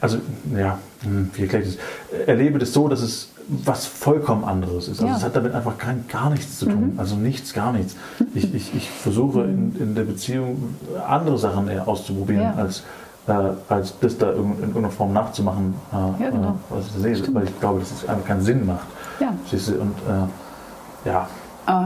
also 0.02 0.18
ja, 0.56 0.80
wie 1.34 1.44
erkläre 1.44 1.64
ich 1.64 1.78
das? 1.78 2.28
Erlebe 2.28 2.60
das 2.60 2.74
so, 2.74 2.88
dass 2.88 3.02
es 3.02 3.30
was 3.48 3.86
vollkommen 3.86 4.44
anderes 4.44 4.90
ist. 4.90 5.00
Also 5.00 5.08
Ja. 5.08 5.16
es 5.18 5.24
hat 5.24 5.36
damit 5.36 5.54
einfach 5.54 5.78
kein, 5.78 6.06
gar 6.10 6.30
nichts 6.30 6.60
zu 6.60 6.66
tun. 6.66 6.96
Also 6.98 7.16
nichts, 7.16 7.54
gar 7.54 7.72
nichts. 7.72 7.96
Ich, 8.34 8.54
ich, 8.54 8.76
ich 8.76 8.90
versuche 8.90 9.44
in, 9.44 9.74
in 9.80 9.96
der 9.96 10.04
Beziehung 10.04 10.76
andere 11.08 11.38
Sachen 11.38 11.70
auszuprobieren, 11.80 12.44
Ja. 12.44 12.56
als, 12.56 12.84
äh, 13.28 13.32
als 13.70 13.94
das 14.02 14.18
da 14.18 14.32
in, 14.34 14.40
in 14.56 14.60
irgendeiner 14.60 14.90
Form 14.92 15.14
nachzumachen, 15.14 15.76
äh, 15.94 16.24
Ja, 16.24 16.30
genau. 16.32 16.50
äh, 16.50 16.54
was 16.76 16.88
ich 16.88 17.20
sehe. 17.20 17.34
Weil 17.34 17.46
ich 17.46 17.58
glaube, 17.62 17.80
dass 17.80 17.92
es 17.92 18.10
einfach 18.10 18.26
keinen 18.28 18.42
Sinn 18.42 18.66
macht. 18.66 18.88
Ja. 19.22 19.34
Siehst 19.50 19.70
du? 19.70 19.76
Und 19.80 19.96
äh, 20.10 21.08
ja, 21.10 21.30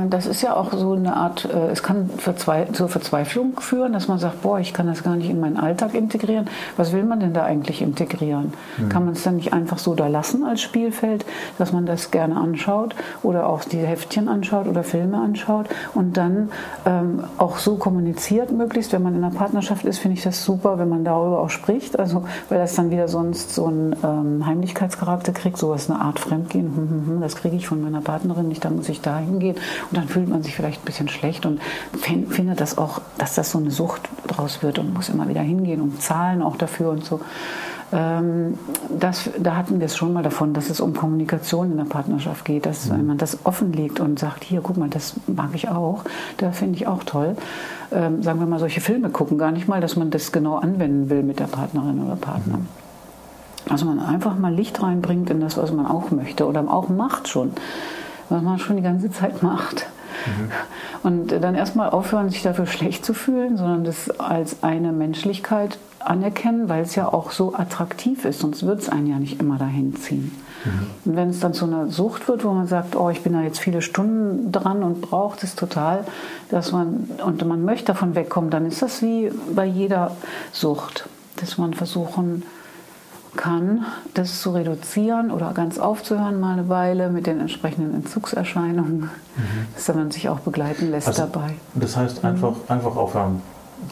das 0.10 0.28
ist 0.28 0.44
ja 0.44 0.56
auch 0.56 0.72
so 0.74 0.94
eine 0.94 1.16
Art, 1.16 1.46
äh, 1.46 1.72
es 1.72 1.82
kann 1.82 2.10
zur 2.22 2.88
Verzweiflung 2.88 3.60
führen, 3.60 3.94
dass 3.94 4.08
man 4.08 4.20
sagt, 4.20 4.44
boah, 4.44 4.60
ich 4.60 4.74
kann 4.74 4.86
das 4.86 5.02
gar 5.02 5.16
nicht 5.16 5.30
in 5.30 5.40
meinen 5.40 5.58
Alltag 5.58 5.96
integrieren. 5.96 6.48
Was 6.78 6.94
will 6.94 7.04
man 7.04 7.20
denn 7.20 7.34
da 7.34 7.44
eigentlich 7.44 7.82
integrieren? 7.82 8.54
Mhm. 8.78 8.90
Kann 8.90 9.06
man 9.06 9.14
es 9.16 9.24
dann 9.24 9.38
nicht 9.38 9.54
einfach 9.54 9.80
so 9.80 9.96
da 9.96 10.08
lassen 10.08 10.44
als 10.44 10.62
Spielfeld, 10.62 11.26
dass 11.58 11.72
man 11.72 11.88
das 11.88 12.12
gerne 12.12 12.38
anschaut 12.38 12.94
oder 13.24 13.48
auch 13.48 13.64
die 13.64 13.80
Heftchen 13.80 14.30
anschaut 14.30 14.68
oder 14.68 14.84
Filme 14.84 15.18
anschaut 15.18 15.68
und 15.96 16.16
dann 16.16 16.52
ähm, 16.86 17.24
auch 17.40 17.58
so 17.58 17.76
kommuniziert 17.76 18.52
möglichst, 18.52 18.94
wenn 18.94 19.02
man 19.02 19.16
in 19.16 19.24
einer 19.24 19.34
Partnerschaft 19.34 19.86
ist, 19.86 19.98
finde 19.98 20.18
ich 20.18 20.24
das 20.24 20.46
super, 20.46 20.78
wenn 20.78 20.90
man 20.90 21.04
darüber 21.04 21.40
auch 21.40 21.50
spricht, 21.50 21.98
also 21.98 22.24
weil 22.50 22.60
das 22.60 22.76
dann 22.76 22.92
wieder 22.92 23.08
sonst 23.08 23.56
so 23.56 23.66
einen 23.66 23.96
ähm, 24.04 24.46
Heimlichkeitscharakter 24.46 25.32
kriegt, 25.32 25.58
sowas 25.58 25.90
eine 25.90 26.00
Art 26.00 26.20
Fremdgehen, 26.20 26.68
hm, 26.68 26.90
hm, 26.90 27.08
hm, 27.08 27.22
das 27.22 27.36
kriege 27.36 27.56
ich 27.56 27.68
von 27.68 27.82
meiner 27.82 28.02
Partnerin 28.02 28.48
nicht, 28.48 28.64
da 28.64 28.70
muss 28.70 28.88
ich 28.88 29.02
da 29.02 29.18
hingehen 29.18 29.56
und 29.90 29.98
dann 29.98 30.08
fühlt 30.08 30.30
man 30.30 30.44
sich 30.44 30.56
vielleicht 30.56 30.82
ein 30.82 30.86
bisschen 30.86 31.10
schlecht 31.10 31.46
und 31.46 31.60
findet 32.30 32.62
das 32.62 32.78
auch, 32.78 33.02
dass 33.18 33.36
das 33.36 33.52
so 33.52 33.58
eine 33.58 33.72
Sucht 33.72 34.02
draus 34.28 34.64
wird 34.64 34.80
und 34.80 34.94
muss 34.94 35.10
immer 35.10 35.28
wieder 35.28 35.42
hingehen 35.42 35.82
und 35.82 36.02
zahlen 36.02 36.42
auch 36.42 36.58
dafür 36.58 36.92
und 36.92 37.04
so. 37.04 37.22
Ähm, 37.94 38.58
das, 38.90 39.30
da 39.38 39.56
hatten 39.56 39.80
wir 39.80 39.86
es 39.86 39.98
schon 39.98 40.14
mal 40.14 40.24
davon, 40.24 40.54
dass 40.54 40.70
es 40.70 40.80
um 40.80 40.94
Kommunikation 40.94 41.72
in 41.72 41.78
der 41.78 41.86
Partnerschaft 41.86 42.46
geht, 42.46 42.66
dass 42.66 42.86
mhm. 42.86 42.94
wenn 42.94 43.06
man 43.08 43.18
das 43.18 43.46
offenlegt 43.46 44.00
und 44.00 44.18
sagt, 44.18 44.44
hier, 44.44 44.62
guck 44.62 44.78
mal, 44.78 44.90
das 44.90 45.16
mag 45.28 45.50
ich 45.54 45.70
auch, 45.70 46.04
da 46.38 46.52
finde 46.52 46.76
ich 46.76 46.88
auch 46.88 47.04
toll. 47.04 47.36
Ähm, 47.92 48.24
sagen 48.24 48.40
wir 48.40 48.48
mal, 48.48 48.60
solche 48.60 48.80
Filme 48.80 49.10
gucken, 49.10 49.38
gar 49.38 49.52
nicht 49.52 49.68
mal, 49.68 49.82
dass 49.82 49.96
man 49.98 50.10
das 50.10 50.32
genau 50.32 50.56
anwenden 50.56 51.10
will 51.10 51.24
mit 51.24 51.40
der 51.40 51.48
Partnerin 51.48 52.02
oder 52.02 52.16
Partner. 52.16 52.60
Mhm. 52.60 52.68
Also 53.70 53.86
man 53.86 54.00
einfach 54.00 54.38
mal 54.38 54.54
Licht 54.54 54.82
reinbringt 54.82 55.30
in 55.30 55.40
das, 55.40 55.58
was 55.58 55.72
man 55.72 55.86
auch 55.86 56.12
möchte 56.12 56.48
oder 56.48 56.62
auch 56.70 56.90
macht 56.90 57.28
schon 57.28 57.52
was 58.32 58.42
man 58.42 58.60
schon 58.60 58.78
die 58.78 58.82
ganze 58.82 59.12
Zeit 59.12 59.44
macht. 59.44 59.86
Mhm. 60.26 60.52
Und 61.04 61.44
dann 61.44 61.56
erstmal 61.56 61.90
aufhören, 61.90 62.30
sich 62.30 62.44
dafür 62.44 62.66
schlecht 62.66 63.06
zu 63.06 63.14
fühlen, 63.14 63.58
sondern 63.58 63.84
das 63.84 64.20
als 64.20 64.64
eine 64.64 64.92
Menschlichkeit 64.92 65.78
anerkennen, 66.00 66.70
weil 66.70 66.84
es 66.84 66.96
ja 66.96 67.08
auch 67.08 67.32
so 67.32 67.54
attraktiv 67.54 68.26
ist, 68.26 68.40
sonst 68.40 68.66
wird 68.66 68.80
es 68.80 68.90
einen 68.90 69.08
ja 69.08 69.20
nicht 69.20 69.40
immer 69.40 69.58
dahin 69.58 69.96
ziehen. 69.96 70.32
Mhm. 70.66 70.88
Und 71.06 71.16
wenn 71.16 71.30
es 71.30 71.40
dann 71.40 71.54
zu 71.54 71.66
einer 71.66 71.90
Sucht 71.90 72.28
wird, 72.28 72.44
wo 72.44 72.52
man 72.52 72.68
sagt, 72.68 72.96
oh, 72.96 73.10
ich 73.10 73.22
bin 73.22 73.34
da 73.34 73.42
jetzt 73.42 73.60
viele 73.60 73.82
Stunden 73.82 74.52
dran 74.52 74.84
und 74.84 75.02
braucht 75.02 75.44
es 75.44 75.56
total, 75.56 76.06
dass 76.50 76.72
man 76.72 77.10
und 77.26 77.46
man 77.46 77.64
möchte 77.64 77.88
davon 77.88 78.16
wegkommen, 78.16 78.50
dann 78.50 78.66
ist 78.66 78.82
das 78.82 79.02
wie 79.02 79.32
bei 79.56 79.66
jeder 79.66 80.16
Sucht, 80.52 81.08
dass 81.38 81.58
man 81.58 81.74
versuchen 81.74 82.44
kann, 83.36 83.86
das 84.14 84.42
zu 84.42 84.52
reduzieren 84.52 85.32
oder 85.32 85.54
ganz 85.54 85.80
aufzuhören 85.80 86.40
mal 86.40 86.54
eine 86.54 86.70
Weile 86.70 87.10
mit 87.10 87.28
den 87.28 87.40
entsprechenden 87.40 87.94
Entzugserscheinungen, 87.94 89.02
mhm. 89.02 89.10
dass 89.76 89.88
man 89.94 90.12
sich 90.12 90.30
auch 90.30 90.40
begleiten 90.40 90.92
lässt 90.92 91.08
also, 91.08 91.24
dabei. 91.24 91.56
Das 91.76 91.96
heißt 91.96 92.24
einfach, 92.26 92.52
mhm. 92.52 92.64
einfach 92.68 92.96
aufhören 92.96 93.42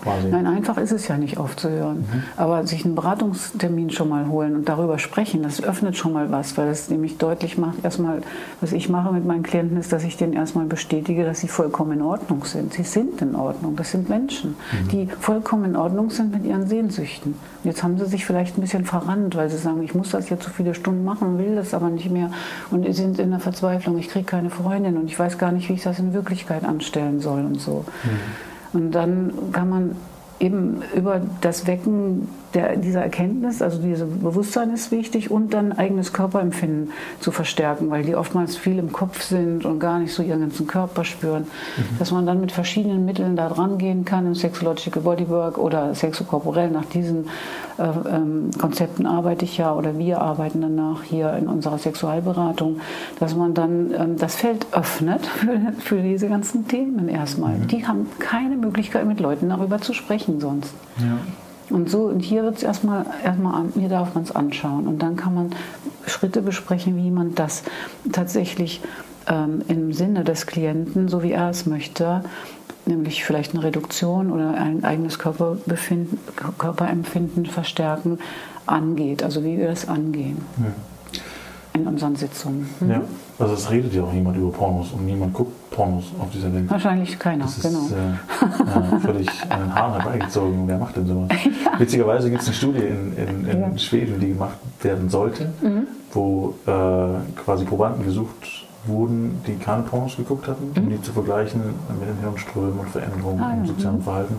quasi. 0.01 0.27
Nein, 0.29 0.47
einfach 0.47 0.77
ist 0.77 0.91
es 0.91 1.07
ja 1.07 1.17
nicht 1.17 1.37
aufzuhören. 1.37 1.99
Mhm. 1.99 2.23
Aber 2.37 2.65
sich 2.65 2.85
einen 2.85 2.95
Beratungstermin 2.95 3.89
schon 3.89 4.09
mal 4.09 4.27
holen 4.27 4.55
und 4.55 4.69
darüber 4.69 4.99
sprechen, 4.99 5.43
das 5.43 5.61
öffnet 5.61 5.97
schon 5.97 6.13
mal 6.13 6.31
was, 6.31 6.57
weil 6.57 6.67
es 6.69 6.89
nämlich 6.89 7.17
deutlich 7.17 7.57
macht, 7.57 7.83
erstmal, 7.83 8.21
was 8.61 8.71
ich 8.71 8.89
mache 8.89 9.11
mit 9.11 9.25
meinen 9.25 9.43
Klienten, 9.43 9.77
ist, 9.77 9.91
dass 9.91 10.03
ich 10.03 10.17
denen 10.17 10.33
erstmal 10.33 10.65
bestätige, 10.65 11.25
dass 11.25 11.39
sie 11.39 11.47
vollkommen 11.47 11.93
in 11.93 12.01
Ordnung 12.01 12.45
sind. 12.45 12.73
Sie 12.73 12.83
sind 12.83 13.21
in 13.21 13.35
Ordnung. 13.35 13.75
Das 13.75 13.91
sind 13.91 14.09
Menschen, 14.09 14.55
mhm. 14.71 14.87
die 14.89 15.07
vollkommen 15.19 15.65
in 15.65 15.75
Ordnung 15.75 16.09
sind 16.09 16.33
mit 16.33 16.45
ihren 16.45 16.67
Sehnsüchten. 16.67 17.35
Jetzt 17.63 17.83
haben 17.83 17.97
sie 17.97 18.05
sich 18.05 18.25
vielleicht 18.25 18.57
ein 18.57 18.61
bisschen 18.61 18.85
verrannt, 18.85 19.35
weil 19.35 19.49
sie 19.49 19.57
sagen, 19.57 19.83
ich 19.83 19.93
muss 19.93 20.11
das 20.11 20.29
jetzt 20.29 20.45
so 20.45 20.49
viele 20.49 20.73
Stunden 20.73 21.03
machen, 21.03 21.37
will 21.37 21.55
das 21.55 21.73
aber 21.73 21.89
nicht 21.89 22.09
mehr. 22.09 22.31
Und 22.71 22.85
sie 22.85 22.93
sind 22.93 23.19
in 23.19 23.31
der 23.31 23.39
Verzweiflung, 23.39 23.97
ich 23.97 24.07
kriege 24.07 24.25
keine 24.25 24.49
Freundin 24.49 24.97
und 24.97 25.05
ich 25.05 25.19
weiß 25.19 25.37
gar 25.37 25.51
nicht, 25.51 25.69
wie 25.69 25.73
ich 25.73 25.83
das 25.83 25.99
in 25.99 26.13
Wirklichkeit 26.13 26.63
anstellen 26.63 27.19
soll 27.19 27.45
und 27.45 27.59
so. 27.59 27.85
Mhm. 28.03 28.48
Und 28.73 28.91
dann 28.91 29.33
kann 29.51 29.69
man 29.69 29.95
eben 30.39 30.81
über 30.95 31.21
das 31.41 31.67
Wecken 31.67 32.29
der, 32.53 32.77
dieser 32.77 33.01
Erkenntnis, 33.01 33.61
also 33.61 33.79
dieses 33.81 34.07
Bewusstsein 34.09 34.73
ist 34.73 34.91
wichtig 34.91 35.29
und 35.29 35.53
dann 35.53 35.73
eigenes 35.73 36.13
Körperempfinden 36.13 36.91
zu 37.19 37.31
verstärken, 37.31 37.89
weil 37.89 38.03
die 38.03 38.15
oftmals 38.15 38.55
viel 38.55 38.79
im 38.79 38.91
Kopf 38.91 39.21
sind 39.21 39.65
und 39.65 39.79
gar 39.79 39.99
nicht 39.99 40.13
so 40.13 40.23
ihren 40.23 40.41
ganzen 40.41 40.65
Körper 40.65 41.03
spüren. 41.03 41.43
Mhm. 41.43 41.99
Dass 41.99 42.11
man 42.11 42.25
dann 42.25 42.39
mit 42.41 42.51
verschiedenen 42.51 43.05
Mitteln 43.05 43.35
da 43.35 43.49
dran 43.49 43.77
gehen 43.77 44.05
kann, 44.05 44.25
im 44.25 44.35
Sexological 44.35 45.03
Bodywork 45.03 45.57
oder 45.57 45.93
sexokorporell, 45.93 46.71
nach 46.71 46.85
diesen 46.85 47.27
ähm, 47.79 48.51
Konzepten 48.57 49.05
arbeite 49.05 49.45
ich 49.45 49.57
ja 49.57 49.73
oder 49.73 49.97
wir 49.97 50.21
arbeiten 50.21 50.61
danach 50.61 51.03
hier 51.03 51.33
in 51.33 51.47
unserer 51.47 51.77
Sexualberatung, 51.77 52.81
dass 53.19 53.35
man 53.35 53.53
dann 53.53 53.91
ähm, 53.93 54.17
das 54.17 54.35
Feld 54.35 54.67
öffnet 54.71 55.25
für, 55.25 55.73
für, 55.79 56.01
diese 56.01 56.27
ganzen 56.27 56.67
Themen 56.67 57.07
erstmal. 57.07 57.57
Mhm. 57.57 57.67
Die 57.67 57.87
haben 57.87 58.07
keine 58.19 58.57
Möglichkeit, 58.57 59.05
mit 59.05 59.19
Leuten 59.19 59.49
darüber 59.49 59.79
zu 59.79 59.93
sprechen 59.93 60.39
sonst. 60.39 60.73
Ja. 60.99 61.17
Und 61.69 61.89
so, 61.89 62.05
und 62.05 62.21
hier 62.21 62.43
wird 62.43 62.57
es 62.57 62.63
erstmal, 62.63 63.05
erstmal, 63.23 63.65
hier 63.75 63.89
darf 63.89 64.15
man 64.15 64.23
es 64.23 64.35
anschauen. 64.35 64.87
Und 64.87 65.01
dann 65.01 65.15
kann 65.15 65.35
man 65.35 65.51
Schritte 66.07 66.41
besprechen, 66.41 66.97
wie 66.97 67.11
man 67.11 67.35
das 67.35 67.63
tatsächlich 68.11 68.81
ähm, 69.27 69.61
im 69.67 69.93
Sinne 69.93 70.23
des 70.23 70.47
Klienten, 70.47 71.07
so 71.07 71.21
wie 71.21 71.31
er 71.31 71.49
es 71.49 71.65
möchte, 71.65 72.23
nämlich 72.89 73.23
vielleicht 73.23 73.53
eine 73.53 73.63
Reduktion 73.63 74.31
oder 74.31 74.55
ein 74.55 74.83
eigenes 74.83 75.19
Körperempfinden 75.19 77.45
verstärken, 77.45 78.19
angeht. 78.65 79.23
Also 79.23 79.43
wie 79.43 79.57
wir 79.57 79.67
das 79.67 79.87
angehen. 79.87 80.39
Ja 80.57 80.73
in 81.79 81.87
unseren 81.87 82.15
Sitzungen. 82.15 82.69
Mhm. 82.79 82.91
Ja, 82.91 83.01
also 83.37 83.53
es 83.53 83.69
redet 83.69 83.93
ja 83.93 84.03
auch 84.03 84.11
niemand 84.11 84.37
über 84.37 84.51
Pornos 84.51 84.91
und 84.91 85.05
niemand 85.05 85.33
guckt 85.33 85.53
Pornos 85.71 86.05
auf 86.19 86.29
dieser 86.31 86.53
Welt. 86.53 86.69
Wahrscheinlich 86.69 87.17
keiner, 87.17 87.45
das 87.45 87.57
ist, 87.57 87.63
genau. 87.63 87.87
Äh, 87.87 88.95
äh, 88.95 88.99
völlig 88.99 89.29
an 89.49 89.61
den 89.61 89.75
Haaren 89.75 90.01
herbeigezogen. 90.01 90.67
Wer 90.67 90.77
macht 90.77 90.95
denn 90.95 91.07
sowas? 91.07 91.29
Ja. 91.65 91.79
Witzigerweise 91.79 92.29
gibt 92.29 92.41
es 92.41 92.47
eine 92.47 92.55
Studie 92.55 92.79
in, 92.79 93.13
in, 93.17 93.47
in 93.47 93.61
ja. 93.61 93.77
Schweden, 93.77 94.19
die 94.19 94.29
gemacht 94.29 94.57
werden 94.81 95.09
sollte, 95.09 95.51
mhm. 95.61 95.87
wo 96.13 96.55
äh, 96.65 97.41
quasi 97.43 97.65
Probanden 97.65 98.05
gesucht 98.05 98.67
wurden, 98.85 99.41
die 99.45 99.55
keine 99.55 99.83
Pornos 99.83 100.15
geguckt 100.17 100.47
hatten, 100.47 100.71
um 100.75 100.85
mhm. 100.85 100.89
die 100.89 101.01
zu 101.01 101.11
vergleichen 101.11 101.61
mit 101.99 102.09
den 102.09 102.19
Hirnströmen 102.21 102.79
und 102.79 102.89
Veränderungen 102.89 103.41
ah, 103.41 103.53
im 103.53 103.65
sozialen. 103.65 104.01
Verhalten 104.01 104.35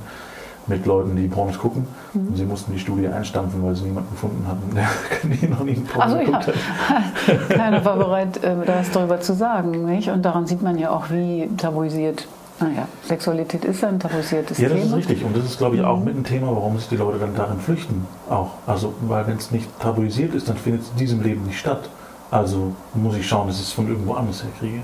mit 0.66 0.86
Leuten, 0.86 1.16
die 1.16 1.26
Pornos 1.26 1.58
gucken. 1.58 1.86
Mhm. 2.14 2.28
Und 2.28 2.36
sie 2.36 2.44
mussten 2.44 2.72
die 2.72 2.78
Studie 2.78 3.08
einstampfen, 3.08 3.62
weil 3.62 3.74
sie 3.74 3.84
niemanden 3.84 4.10
gefunden 4.10 4.46
hatten, 4.46 4.74
der 5.40 5.48
noch 5.48 5.64
nie 5.64 5.72
einen 5.72 5.84
Porno 5.84 6.14
also, 6.14 6.18
geguckt 6.18 6.46
ja. 6.46 6.94
hat. 6.94 7.48
Keiner 7.56 7.84
war 7.84 7.96
bereit, 7.96 8.42
äh, 8.42 8.54
das 8.64 8.90
darüber 8.90 9.20
zu 9.20 9.34
sagen. 9.34 9.84
Nicht? 9.84 10.10
Und 10.10 10.22
daran 10.22 10.46
sieht 10.46 10.62
man 10.62 10.78
ja 10.78 10.90
auch, 10.90 11.10
wie 11.10 11.48
tabuisiert 11.56 12.26
naja, 12.60 12.86
Sexualität 13.04 13.64
ist 13.64 13.82
ein 13.82 13.98
tabuisiertes 13.98 14.58
Thema. 14.58 14.68
Ja, 14.68 14.74
das 14.74 14.84
Thema. 14.84 14.98
ist 14.98 15.08
richtig. 15.08 15.24
Und 15.24 15.34
das 15.34 15.44
ist, 15.46 15.56
glaube 15.56 15.76
ich, 15.76 15.82
auch 15.82 15.98
mhm. 15.98 16.04
mit 16.04 16.16
ein 16.16 16.24
Thema, 16.24 16.48
warum 16.48 16.76
sich 16.78 16.88
die 16.88 16.96
Leute 16.96 17.18
dann 17.18 17.34
darin 17.34 17.58
flüchten. 17.58 18.06
Auch. 18.28 18.50
Also, 18.66 18.92
weil 19.00 19.26
wenn 19.26 19.38
es 19.38 19.50
nicht 19.50 19.66
tabuisiert 19.80 20.34
ist, 20.34 20.48
dann 20.48 20.56
findet 20.56 20.82
es 20.82 20.90
in 20.90 20.96
diesem 20.98 21.22
Leben 21.22 21.44
nicht 21.44 21.58
statt. 21.58 21.88
Also 22.30 22.72
muss 22.94 23.16
ich 23.16 23.26
schauen, 23.26 23.48
dass 23.48 23.56
ich 23.56 23.62
es 23.62 23.72
von 23.72 23.88
irgendwo 23.88 24.14
anders 24.14 24.42
her 24.42 24.50
kriege. 24.58 24.82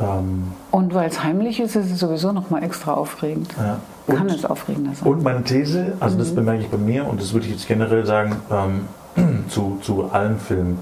Ähm 0.00 0.52
und 0.70 0.94
weil 0.94 1.08
es 1.08 1.22
heimlich 1.22 1.60
ist, 1.60 1.74
ist 1.74 1.90
es 1.90 1.98
sowieso 1.98 2.32
noch 2.32 2.50
mal 2.50 2.62
extra 2.62 2.94
aufregend. 2.94 3.48
Ja. 3.58 3.78
Und, 4.06 4.16
Kann 4.16 4.28
es 4.28 4.44
aufregender 4.44 4.94
sein. 4.94 5.08
Und 5.08 5.22
meine 5.22 5.42
These, 5.42 5.94
also 6.00 6.14
mhm. 6.14 6.20
das 6.20 6.34
bemerke 6.34 6.62
ich 6.62 6.70
bei 6.70 6.78
mir 6.78 7.06
und 7.06 7.20
das 7.20 7.32
würde 7.32 7.46
ich 7.46 7.52
jetzt 7.52 7.66
generell 7.66 8.06
sagen 8.06 8.36
ähm, 8.50 9.44
zu, 9.48 9.78
zu 9.82 10.08
allen 10.12 10.38
Filmen, 10.38 10.78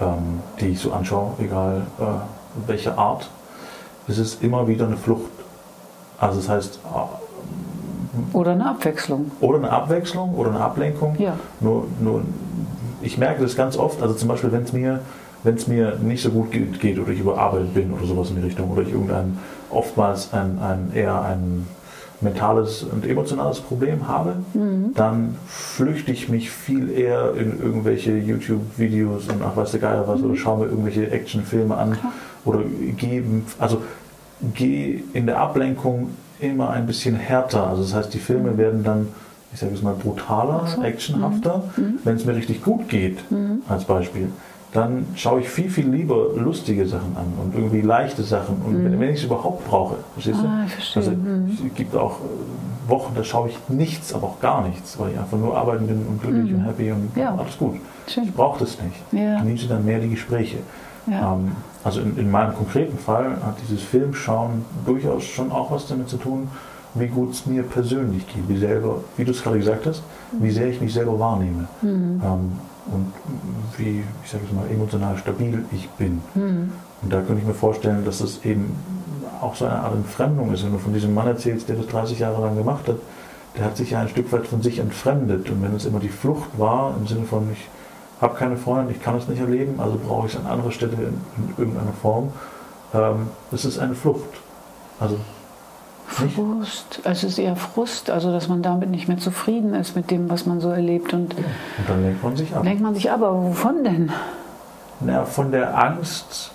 ähm, 0.00 0.40
die 0.60 0.68
ich 0.68 0.80
so 0.80 0.92
anschaue, 0.92 1.32
egal 1.38 1.82
äh, 1.98 2.02
welche 2.66 2.98
Art, 2.98 3.30
es 4.08 4.18
ist 4.18 4.42
immer 4.42 4.66
wieder 4.68 4.86
eine 4.86 4.96
Flucht. 4.96 5.30
Also 6.18 6.40
das 6.40 6.48
heißt... 6.48 6.80
Äh, 6.84 8.36
oder 8.36 8.52
eine 8.52 8.66
Abwechslung. 8.66 9.30
Oder 9.40 9.58
eine 9.58 9.70
Abwechslung 9.70 10.34
oder 10.34 10.50
eine 10.50 10.60
Ablenkung. 10.60 11.16
Ja. 11.18 11.34
Nur, 11.60 11.86
nur, 12.00 12.22
ich 13.02 13.18
merke 13.18 13.42
das 13.42 13.56
ganz 13.56 13.76
oft, 13.76 14.02
also 14.02 14.14
zum 14.14 14.28
Beispiel, 14.28 14.52
wenn 14.52 14.62
es 14.62 14.72
mir 14.72 15.00
wenn 15.46 15.54
es 15.54 15.68
mir 15.68 15.96
nicht 16.02 16.22
so 16.22 16.30
gut 16.30 16.50
geht 16.50 16.98
oder 16.98 17.12
ich 17.12 17.20
überarbeitet 17.20 17.72
bin 17.72 17.92
oder 17.92 18.04
sowas 18.04 18.30
in 18.30 18.36
die 18.36 18.42
Richtung 18.42 18.68
oder 18.68 18.82
ich 18.82 18.90
irgendein, 18.90 19.38
oftmals 19.70 20.32
ein, 20.32 20.58
ein 20.58 20.90
eher 20.92 21.22
ein 21.22 21.68
mentales 22.20 22.82
und 22.82 23.06
emotionales 23.06 23.60
Problem 23.60 24.08
habe, 24.08 24.36
mhm. 24.54 24.92
dann 24.94 25.36
flüchte 25.46 26.10
ich 26.10 26.28
mich 26.28 26.50
viel 26.50 26.90
eher 26.90 27.34
in 27.36 27.62
irgendwelche 27.62 28.16
YouTube-Videos 28.16 29.28
und 29.28 29.40
ach 29.44 29.56
weiß 29.56 29.70
der 29.70 29.80
Geier 29.80 30.08
was 30.08 30.18
mhm. 30.18 30.26
oder 30.26 30.36
schaue 30.36 30.64
mir 30.64 30.70
irgendwelche 30.70 31.10
Actionfilme 31.12 31.76
an 31.76 31.92
Klar. 31.92 32.12
oder 32.44 32.60
gehe, 32.96 33.22
also 33.60 33.82
gehe 34.52 35.04
in 35.12 35.26
der 35.26 35.38
Ablenkung 35.38 36.10
immer 36.40 36.70
ein 36.70 36.86
bisschen 36.88 37.14
härter. 37.14 37.68
Also 37.68 37.82
das 37.82 37.94
heißt, 37.94 38.12
die 38.12 38.18
Filme 38.18 38.50
mhm. 38.50 38.58
werden 38.58 38.82
dann, 38.82 39.08
ich 39.52 39.60
sage 39.60 39.74
es 39.74 39.82
mal, 39.82 39.94
brutaler, 39.94 40.66
so. 40.74 40.82
actionhafter, 40.82 41.62
mhm. 41.76 41.84
Mhm. 41.84 41.98
wenn 42.02 42.16
es 42.16 42.24
mir 42.24 42.34
richtig 42.34 42.64
gut 42.64 42.88
geht, 42.88 43.18
als 43.68 43.84
Beispiel 43.84 44.28
dann 44.72 45.06
schaue 45.14 45.40
ich 45.40 45.48
viel, 45.48 45.70
viel 45.70 45.88
lieber 45.88 46.28
lustige 46.36 46.86
Sachen 46.86 47.16
an 47.16 47.32
und 47.42 47.54
irgendwie 47.54 47.80
leichte 47.80 48.22
Sachen. 48.22 48.56
Und 48.66 48.82
mhm. 48.82 49.00
wenn, 49.00 49.10
ich 49.10 49.18
es 49.20 49.24
überhaupt 49.24 49.66
brauche, 49.68 49.96
verstehst 50.14 50.40
du? 50.42 50.46
Ah, 50.46 50.64
ich 50.66 50.72
verstehe. 50.72 51.02
Also 51.02 51.16
mhm. 51.16 51.58
es 51.68 51.74
gibt 51.74 51.96
auch 51.96 52.18
äh, 52.20 52.90
Wochen, 52.90 53.12
da 53.14 53.24
schaue 53.24 53.48
ich 53.48 53.58
nichts, 53.68 54.12
aber 54.14 54.26
auch 54.28 54.40
gar 54.40 54.66
nichts, 54.66 54.98
weil 54.98 55.12
ich 55.12 55.18
einfach 55.18 55.38
nur 55.38 55.56
arbeiten 55.56 55.86
bin 55.86 56.04
und 56.06 56.20
glücklich 56.20 56.50
Mhm. 56.52 56.58
und 56.58 56.64
happy 56.66 56.92
und 56.92 57.10
Ja. 57.16 57.34
alles 57.34 57.56
gut. 57.58 57.76
Schön. 58.06 58.24
Ich 58.24 58.34
brauche 58.34 58.60
das 58.60 58.76
nicht. 58.82 58.96
Ja. 59.12 59.36
Ich 59.36 59.42
genieße 59.42 59.66
dann 59.68 59.84
mehr 59.84 59.98
die 59.98 60.10
Gespräche. 60.10 60.58
Ja. 61.06 61.34
Ähm, 61.34 61.52
also 61.82 62.00
in, 62.00 62.16
in 62.18 62.30
meinem 62.30 62.54
konkreten 62.54 62.98
Fall 62.98 63.36
hat 63.44 63.56
dieses 63.62 63.82
Filmschauen 63.82 64.64
durchaus 64.84 65.24
schon 65.24 65.50
auch 65.52 65.70
was 65.70 65.86
damit 65.86 66.08
zu 66.08 66.16
tun, 66.16 66.48
wie 66.94 67.06
gut 67.08 67.32
es 67.32 67.46
mir 67.46 67.62
persönlich 67.62 68.26
geht, 68.26 68.48
wie 68.48 68.56
selber, 68.58 69.00
wie 69.16 69.24
du 69.24 69.30
es 69.30 69.42
gerade 69.42 69.58
gesagt 69.58 69.86
hast, 69.86 70.02
wie 70.32 70.50
sehr 70.50 70.68
ich 70.68 70.80
mich 70.80 70.92
selber 70.94 71.18
wahrnehme 71.18 71.68
Mhm. 71.82 72.20
ähm, 72.24 72.52
und 72.92 73.12
wie, 73.78 74.04
ich 74.24 74.30
sage 74.30 74.44
es 74.46 74.52
mal, 74.52 74.66
emotional 74.70 75.16
stabil 75.18 75.64
ich 75.72 75.88
bin. 75.90 76.22
Mhm. 76.34 76.72
Und 77.02 77.12
da 77.12 77.20
könnte 77.20 77.40
ich 77.40 77.46
mir 77.46 77.54
vorstellen, 77.54 78.04
dass 78.04 78.20
es 78.20 78.44
eben 78.44 78.76
auch 79.40 79.54
so 79.54 79.66
eine 79.66 79.80
Art 79.80 79.94
Entfremdung 79.94 80.52
ist. 80.52 80.64
Wenn 80.64 80.72
du 80.72 80.78
von 80.78 80.92
diesem 80.92 81.14
Mann 81.14 81.26
erzählst, 81.26 81.68
der 81.68 81.76
das 81.76 81.86
30 81.86 82.18
Jahre 82.18 82.40
lang 82.40 82.56
gemacht 82.56 82.88
hat, 82.88 82.96
der 83.56 83.64
hat 83.64 83.76
sich 83.76 83.90
ja 83.90 84.00
ein 84.00 84.08
Stück 84.08 84.32
weit 84.32 84.46
von 84.46 84.62
sich 84.62 84.78
entfremdet. 84.78 85.50
Und 85.50 85.62
wenn 85.62 85.74
es 85.74 85.84
immer 85.84 86.00
die 86.00 86.08
Flucht 86.08 86.58
war, 86.58 86.94
im 86.98 87.06
Sinne 87.06 87.24
von, 87.24 87.50
ich 87.52 87.68
habe 88.20 88.34
keine 88.36 88.56
Freunde, 88.56 88.92
ich 88.92 89.02
kann 89.02 89.16
es 89.16 89.28
nicht 89.28 89.40
erleben, 89.40 89.78
also 89.78 89.98
brauche 89.98 90.26
ich 90.26 90.34
es 90.34 90.40
an 90.40 90.46
anderer 90.46 90.70
Stelle 90.70 90.92
in, 90.92 91.20
in 91.36 91.54
irgendeiner 91.58 91.92
Form, 91.92 92.32
ähm, 92.94 93.28
das 93.50 93.64
ist 93.64 93.78
eine 93.78 93.94
Flucht. 93.94 94.28
Also 94.98 95.18
Frust, 96.08 97.00
es 97.04 97.24
ist 97.24 97.38
eher 97.38 97.56
Frust, 97.56 98.10
also 98.10 98.32
dass 98.32 98.48
man 98.48 98.62
damit 98.62 98.90
nicht 98.90 99.08
mehr 99.08 99.18
zufrieden 99.18 99.74
ist 99.74 99.96
mit 99.96 100.10
dem, 100.10 100.30
was 100.30 100.46
man 100.46 100.60
so 100.60 100.70
erlebt. 100.70 101.12
Und 101.12 101.34
Und 101.34 101.44
dann 101.88 102.02
lenkt 102.02 102.22
man 102.22 102.36
sich 102.36 102.54
ab. 102.54 102.62
denkt 102.62 102.82
man 102.82 102.94
sich, 102.94 103.10
aber 103.10 103.34
wovon 103.42 103.84
denn? 103.84 104.10
Na, 105.00 105.24
von 105.24 105.50
der 105.52 105.76
Angst, 105.78 106.52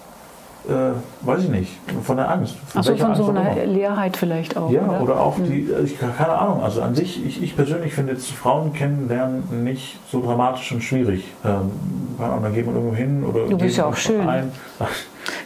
äh, 0.69 1.25
weiß 1.25 1.43
ich 1.43 1.49
nicht, 1.49 1.71
von 2.03 2.17
der 2.17 2.29
Angst. 2.29 2.55
Von 2.67 2.83
so 2.83 2.91
Angst 2.93 3.21
auch 3.21 3.29
einer. 3.29 3.65
Leerheit 3.65 4.15
vielleicht 4.17 4.55
auch. 4.57 4.69
Ja, 4.71 4.81
oder? 4.87 5.01
oder 5.01 5.19
auch 5.19 5.37
Hm. 5.37 5.45
die, 5.45 5.67
ich, 5.83 5.99
keine 5.99 6.29
Ahnung, 6.37 6.63
also 6.63 6.81
an 6.81 6.93
sich, 6.95 7.25
ich, 7.25 7.41
ich 7.41 7.55
persönlich 7.55 7.93
finde 7.93 8.13
jetzt 8.13 8.29
Frauen 8.31 8.73
kennenlernen 8.73 9.63
nicht 9.63 9.97
so 10.11 10.21
dramatisch 10.21 10.71
und 10.71 10.83
schwierig. 10.83 11.25
Ähm, 11.43 11.71
dann 12.19 12.53
geht 12.53 12.65
man 12.65 12.75
irgendwo 12.75 12.95
hin 12.95 13.23
oder 13.23 13.47
Du 13.47 13.57
bist 13.57 13.77
ja 13.77 13.85
auch 13.85 13.95
schön. 13.95 14.27
Ein. 14.27 14.51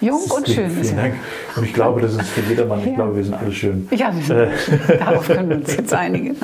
Jung 0.01 0.22
und 0.36 0.48
schön 0.48 0.69
Vielen. 0.72 0.95
Dank. 0.98 1.13
Und 1.55 1.63
ich 1.65 1.74
glaube, 1.74 2.01
das 2.01 2.13
ist 2.13 2.27
für 2.29 2.41
jedermann, 2.41 2.79
ich 2.79 2.88
Ja. 2.88 2.95
glaube, 2.95 3.15
wir 3.15 3.24
sind 3.24 3.36
alle 3.36 3.51
schön. 3.51 3.88
Ja, 3.91 4.10
Äh. 4.10 4.48
darauf 5.00 5.27
können 5.27 5.50
wir 5.50 5.55
uns 5.57 5.75
jetzt 5.75 5.93
einigen. 5.93 6.36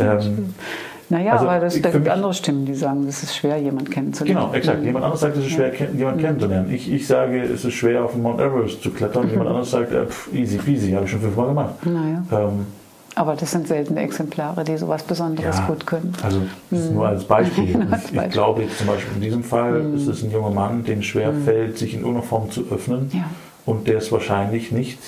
Ähm, 0.00 0.54
Naja, 1.10 1.32
Also, 1.32 1.48
aber 1.48 1.60
das, 1.60 1.80
da 1.80 1.90
gibt 1.90 2.08
andere 2.08 2.34
Stimmen, 2.34 2.66
die 2.66 2.74
sagen, 2.74 3.06
es 3.08 3.22
ist 3.22 3.34
schwer, 3.34 3.56
jemanden 3.56 3.90
kennenzulernen. 3.90 4.40
genau, 4.42 4.54
exakt. 4.54 4.84
Jemand 4.84 5.04
anderes 5.04 5.20
sagt, 5.22 5.36
es 5.38 5.46
ist 5.46 5.52
schwer, 5.52 5.72
jemanden 5.96 6.20
kennenzulernen. 6.20 6.70
Ich, 6.72 6.92
ich 6.92 7.06
sage, 7.06 7.40
es 7.42 7.64
ist 7.64 7.74
schwer, 7.74 8.04
auf 8.04 8.12
den 8.12 8.22
Mount 8.22 8.40
Everest 8.40 8.82
zu 8.82 8.90
klettern. 8.90 9.24
Mhm. 9.24 9.30
Jemand 9.30 9.48
anderes 9.48 9.70
sagt, 9.70 9.92
äh, 9.92 10.04
pff, 10.06 10.32
easy 10.34 10.58
peasy, 10.58 10.92
habe 10.92 11.06
ich 11.06 11.10
schon 11.10 11.20
fünfmal 11.20 11.46
gemacht. 11.48 11.74
Naja, 11.86 12.22
Ähm, 12.30 12.66
aber 13.14 13.34
das 13.34 13.50
sind 13.50 13.66
seltene 13.66 14.00
Exemplare, 14.02 14.62
die 14.62 14.76
sowas 14.76 15.02
Besonderes 15.02 15.56
Ja. 15.56 15.66
gut 15.66 15.84
können. 15.86 16.12
Also 16.22 16.40
das 16.70 16.80
ist 16.80 16.92
nur 16.92 17.08
als 17.08 17.24
Beispiel. 17.24 17.74
Als 17.90 18.04
Ich, 18.04 18.10
ich 18.10 18.16
Beispiel. 18.16 18.28
glaube 18.32 18.62
jetzt 18.62 18.78
zum 18.78 18.86
Beispiel 18.86 19.14
in 19.16 19.20
diesem 19.22 19.42
Fall 19.42 19.92
ist 19.96 20.06
es 20.06 20.22
ein 20.22 20.30
junger 20.30 20.50
Mann, 20.50 20.84
dem 20.84 21.02
schwer 21.02 21.32
fällt, 21.44 21.78
sich 21.78 21.94
in 21.94 22.00
irgendeiner 22.00 22.26
Form 22.26 22.50
zu 22.52 22.66
öffnen 22.70 23.10
Ja. 23.12 23.24
und 23.66 23.88
der 23.88 23.98
es 23.98 24.12
wahrscheinlich 24.12 24.70
nicht 24.70 24.98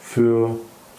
für 0.00 0.50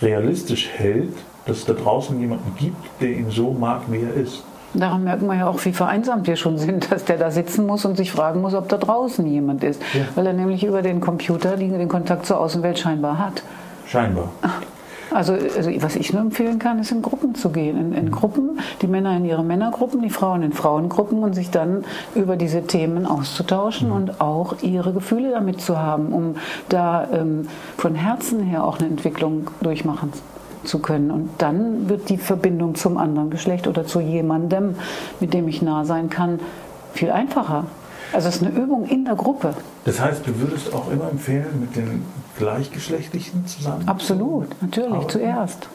realistisch 0.02 0.70
hält, 0.76 1.14
dass 1.48 1.58
es 1.58 1.66
da 1.66 1.74
draußen 1.74 2.20
jemanden 2.20 2.54
gibt, 2.58 3.02
der 3.02 3.10
ihn 3.10 3.32
so 3.32 3.52
mag, 3.52 3.84
wie 3.90 4.02
er 4.02 4.14
ist. 4.14 4.44
Daran 4.74 5.06
merken 5.06 5.28
wir 5.28 5.36
ja 5.36 5.48
auch, 5.48 5.64
wie 5.66 5.72
vereinsamt 5.72 6.28
wir 6.28 6.36
schon 6.36 6.58
sind, 6.58 6.92
dass 6.92 7.06
der 7.06 7.18
da 7.18 7.32
sitzen 7.32 7.66
muss 7.66 7.86
und 7.86 7.96
sich 7.96 8.12
fragen 8.12 8.42
muss, 8.42 8.54
ob 8.54 8.70
da 8.70 8.78
draußen 8.78 9.26
jemand 9.26 9.64
ist. 9.64 9.82
Ja. 9.94 10.02
Weil 10.16 10.28
er 10.28 10.34
nämlich 10.34 10.64
über 10.64 10.82
den 10.82 11.02
Computer 11.02 11.56
den 11.56 11.88
Kontakt 11.88 12.26
zur 12.26 12.40
Außenwelt 12.40 12.78
scheinbar 12.78 13.18
hat. 13.18 13.44
Scheinbar. 13.88 14.30
Also, 15.10 15.34
also 15.34 15.72
was 15.82 15.96
ich 15.96 16.12
nur 16.12 16.22
empfehlen 16.22 16.60
kann, 16.60 16.80
ist 16.80 16.92
in 16.92 17.02
Gruppen 17.02 17.34
zu 17.34 17.50
gehen. 17.50 17.78
In, 17.78 17.94
in 17.94 18.12
Gruppen, 18.12 18.60
die 18.82 18.88
Männer 18.88 19.16
in 19.16 19.24
ihre 19.24 19.44
Männergruppen, 19.44 20.02
die 20.02 20.10
Frauen 20.10 20.44
in 20.44 20.52
Frauengruppen 20.52 21.24
und 21.24 21.34
sich 21.34 21.50
dann 21.50 21.86
über 22.14 22.36
diese 22.36 22.64
Themen 22.64 23.06
auszutauschen 23.06 23.92
und 23.92 24.20
auch 24.20 24.62
ihre 24.62 24.92
Gefühle 24.92 25.32
damit 25.32 25.62
zu 25.62 25.80
haben, 25.80 26.12
um 26.12 26.36
da 26.68 27.08
ähm, 27.12 27.48
von 27.78 27.96
Herzen 27.96 28.42
her 28.42 28.66
auch 28.66 28.80
eine 28.80 28.90
Entwicklung 28.90 29.50
durchmachen 29.62 30.12
zu 30.68 30.80
können. 30.80 31.12
Und 31.12 31.30
dann 31.40 31.90
wird 31.90 32.10
die 32.10 32.18
Verbindung 32.18 32.76
zum 32.76 32.98
anderen 32.98 33.30
Geschlecht 33.30 33.68
oder 33.68 33.86
zu 33.86 34.00
jemandem, 34.00 34.76
mit 35.20 35.34
dem 35.34 35.48
ich 35.48 35.62
nah 35.62 35.86
sein 35.86 36.10
kann, 36.10 36.40
viel 36.94 37.12
einfacher. 37.12 37.66
Also 38.14 38.30
es 38.30 38.38
ist 38.38 38.44
eine 38.44 38.58
Übung 38.58 38.86
in 38.86 39.06
der 39.06 39.16
Gruppe. 39.16 39.54
Das 39.86 40.00
heißt, 40.00 40.26
du 40.26 40.40
würdest 40.40 40.74
auch 40.74 40.90
immer 40.92 41.10
empfehlen, 41.10 41.60
mit 41.60 41.76
den 41.76 42.04
Gleichgeschlechtlichen 42.38 43.46
zusammen? 43.48 43.88
Absolut, 43.88 44.48
natürlich, 44.62 44.94
Aber- 44.94 45.08
zuerst. 45.08 45.68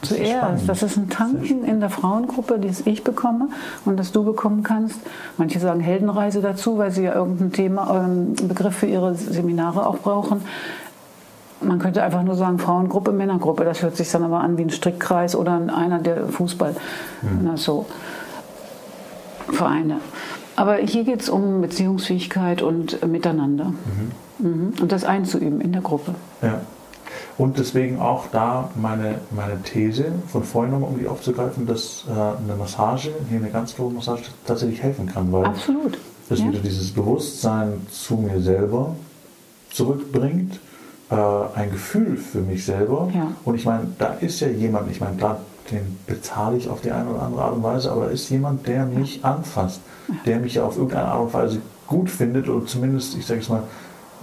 Das 0.00 0.08
Zuerst. 0.08 0.66
Das 0.66 0.82
ist 0.82 0.96
ein 0.96 1.10
Tanken 1.10 1.62
in 1.62 1.80
der 1.80 1.90
Frauengruppe, 1.90 2.58
das 2.58 2.80
ich 2.86 3.04
bekomme 3.04 3.48
und 3.84 3.98
das 3.98 4.12
du 4.12 4.24
bekommen 4.24 4.62
kannst. 4.62 4.98
Manche 5.36 5.60
sagen 5.60 5.80
Heldenreise 5.80 6.40
dazu, 6.40 6.78
weil 6.78 6.90
sie 6.90 7.02
ja 7.02 7.14
irgendein 7.14 7.52
Thema, 7.52 7.90
ähm, 7.90 8.34
einen 8.38 8.48
Begriff 8.48 8.76
für 8.76 8.86
ihre 8.86 9.14
Seminare 9.14 9.86
auch 9.86 9.98
brauchen. 9.98 10.40
Man 11.62 11.78
könnte 11.78 12.02
einfach 12.02 12.22
nur 12.22 12.36
sagen 12.36 12.58
Frauengruppe, 12.58 13.12
Männergruppe. 13.12 13.64
Das 13.64 13.82
hört 13.82 13.96
sich 13.96 14.10
dann 14.10 14.22
aber 14.24 14.40
an 14.40 14.56
wie 14.56 14.62
ein 14.62 14.70
Strickkreis 14.70 15.36
oder 15.36 15.52
ein- 15.54 15.68
einer 15.70 15.98
der 15.98 16.26
Fußball. 16.26 16.74
Na, 17.42 17.56
so. 17.56 17.86
Vereine. 19.52 19.96
Aber 20.56 20.76
hier 20.76 21.04
geht 21.04 21.22
es 21.22 21.28
um 21.28 21.60
Beziehungsfähigkeit 21.60 22.62
und 22.62 23.06
Miteinander. 23.06 23.72
Mhm. 24.38 24.72
Und 24.80 24.92
das 24.92 25.04
einzuüben 25.04 25.60
in 25.60 25.72
der 25.72 25.82
Gruppe. 25.82 26.14
Ja. 26.42 26.60
Und 27.36 27.58
deswegen 27.58 27.98
auch 28.00 28.26
da 28.32 28.70
meine, 28.74 29.16
meine 29.30 29.62
These 29.62 30.06
von 30.28 30.44
vorhin 30.44 30.72
nochmal, 30.72 30.90
um 30.90 30.98
die 30.98 31.08
aufzugreifen, 31.08 31.66
dass 31.66 32.04
äh, 32.08 32.12
eine 32.12 32.56
Massage, 32.58 33.10
hier 33.28 33.38
eine 33.38 33.50
ganz 33.50 33.74
grobe 33.74 33.94
Massage, 33.94 34.24
tatsächlich 34.46 34.82
helfen 34.82 35.06
kann, 35.06 35.32
weil 35.32 35.46
Absolut. 35.46 35.98
das 36.28 36.38
Ja. 36.40 36.48
wieder 36.48 36.58
dieses 36.60 36.90
Bewusstsein 36.92 37.86
zu 37.90 38.14
mir 38.16 38.40
selber 38.40 38.94
zurückbringt, 39.70 40.60
äh, 41.10 41.14
ein 41.58 41.70
Gefühl 41.70 42.16
für 42.16 42.40
mich 42.40 42.64
selber. 42.64 43.08
Ja. 43.14 43.28
Und 43.44 43.54
ich 43.56 43.64
meine, 43.66 43.88
da 43.98 44.14
ist 44.20 44.40
ja 44.40 44.48
jemand, 44.48 44.90
ich 44.90 45.00
meine, 45.00 45.16
klar, 45.16 45.38
den 45.70 45.98
bezahle 46.06 46.56
ich 46.56 46.68
auf 46.68 46.80
die 46.80 46.90
eine 46.90 47.10
oder 47.10 47.22
andere 47.22 47.42
Art 47.44 47.54
und 47.54 47.62
Weise, 47.62 47.90
aber 47.92 48.06
da 48.06 48.10
ist 48.10 48.28
jemand, 48.30 48.66
der 48.66 48.86
mich 48.86 49.24
anfasst, 49.24 49.80
der 50.26 50.38
mich 50.40 50.54
ja 50.54 50.64
auf 50.64 50.76
irgendeine 50.76 51.06
Art 51.08 51.20
und 51.20 51.34
Weise 51.34 51.60
gut 51.86 52.10
findet 52.10 52.48
oder 52.48 52.64
zumindest, 52.66 53.16
ich 53.16 53.26
sage 53.26 53.40
es 53.40 53.48
mal, 53.48 53.62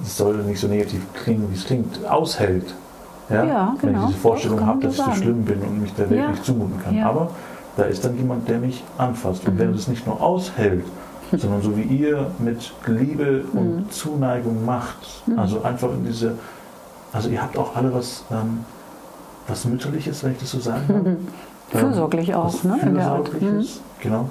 es 0.02 0.18
soll 0.18 0.36
nicht 0.44 0.60
so 0.60 0.68
negativ 0.68 1.02
klingen, 1.14 1.48
wie 1.52 1.56
es 1.56 1.66
klingt, 1.66 2.06
aushält. 2.06 2.74
Ja, 3.30 3.44
Ja, 3.44 3.76
Wenn 3.82 3.90
genau. 3.94 4.02
ich 4.04 4.08
diese 4.12 4.20
Vorstellung 4.20 4.66
habe, 4.66 4.82
dass 4.82 4.98
ich 4.98 5.04
so 5.04 5.12
schlimm 5.14 5.44
bin 5.44 5.62
und 5.62 5.82
mich 5.82 5.94
der 5.96 6.10
Welt 6.10 6.20
Ja. 6.22 6.32
nicht 6.32 6.46
zumuten 6.46 6.82
kann. 6.84 6.96
Ja. 6.96 7.10
Aber 7.10 7.32
da 7.76 7.84
ist 7.84 8.04
dann 8.06 8.16
jemand, 8.18 8.48
der 8.48 8.60
mich 8.60 8.84
anfasst. 8.98 9.46
Und 9.48 9.56
Mhm. 9.56 9.60
wenn 9.60 9.68
er 9.70 9.74
das 9.74 9.88
nicht 9.88 10.06
nur 10.08 10.22
aushält, 10.22 10.86
sondern 11.32 11.62
so 11.62 11.76
wie 11.76 11.82
ihr 11.84 12.32
mit 12.40 12.72
Liebe 12.86 13.44
Mhm. 13.52 13.58
und 13.60 13.94
Zuneigung 13.94 14.64
macht, 14.66 15.24
also 15.36 15.62
einfach 15.64 15.90
in 15.94 16.06
diese, 16.06 16.36
also 17.18 17.30
ihr 17.30 17.42
habt 17.42 17.58
auch 17.58 17.76
alle 17.76 17.94
was, 17.94 18.24
ähm, 18.32 18.60
was 19.48 19.66
Mütterliches, 19.66 20.24
wenn 20.24 20.34
ich 20.34 20.38
das 20.40 20.52
so 20.52 20.60
sagen 20.60 20.84
darf. 20.88 20.98
Ähm, 21.06 21.18
Fürsorglich 21.70 22.34
auch, 22.36 22.46
was 22.46 22.64
ne. 22.64 22.78
Fürsorgliches, 22.80 23.82
genau. 24.02 24.30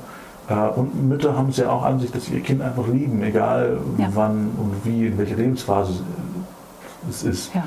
Äh, 0.48 0.54
Und 0.78 1.08
Mütter 1.08 1.36
haben 1.36 1.48
es 1.50 1.56
ja 1.58 1.68
auch 1.68 1.82
an 1.82 1.98
sich, 2.00 2.10
dass 2.12 2.26
sie 2.26 2.34
ihr 2.34 2.40
Kind 2.42 2.62
einfach 2.62 2.86
lieben, 2.86 3.22
egal 3.22 3.78
Ja. 3.98 4.08
wann 4.14 4.50
und 4.56 4.72
wie, 4.84 5.08
in 5.08 5.18
welcher 5.18 5.36
Lebensphase 5.36 5.94
es 7.10 7.24
ist. 7.24 7.50
Ja. 7.54 7.64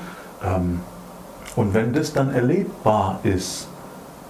Ähm, 0.55 0.79
Und 1.55 1.73
wenn 1.73 1.91
das 1.93 2.13
dann 2.13 2.33
erlebbar 2.33 3.19
ist 3.23 3.67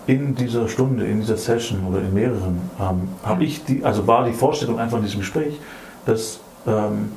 in 0.08 0.34
dieser 0.34 0.68
Stunde, 0.68 1.06
in 1.06 1.20
dieser 1.22 1.38
Session 1.38 1.86
oder 1.88 2.00
in 2.00 2.14
mehreren, 2.14 2.60
ähm, 2.82 3.10
habe 3.24 3.44
ich 3.44 3.64
die, 3.64 3.86
also 3.86 4.08
war 4.08 4.26
die 4.26 4.34
Vorstellung 4.34 4.80
einfach 4.80 4.98
in 4.98 5.04
diesem 5.04 5.20
Gespräch, 5.20 5.60
dass 6.08 6.40
ähm, 6.66 7.12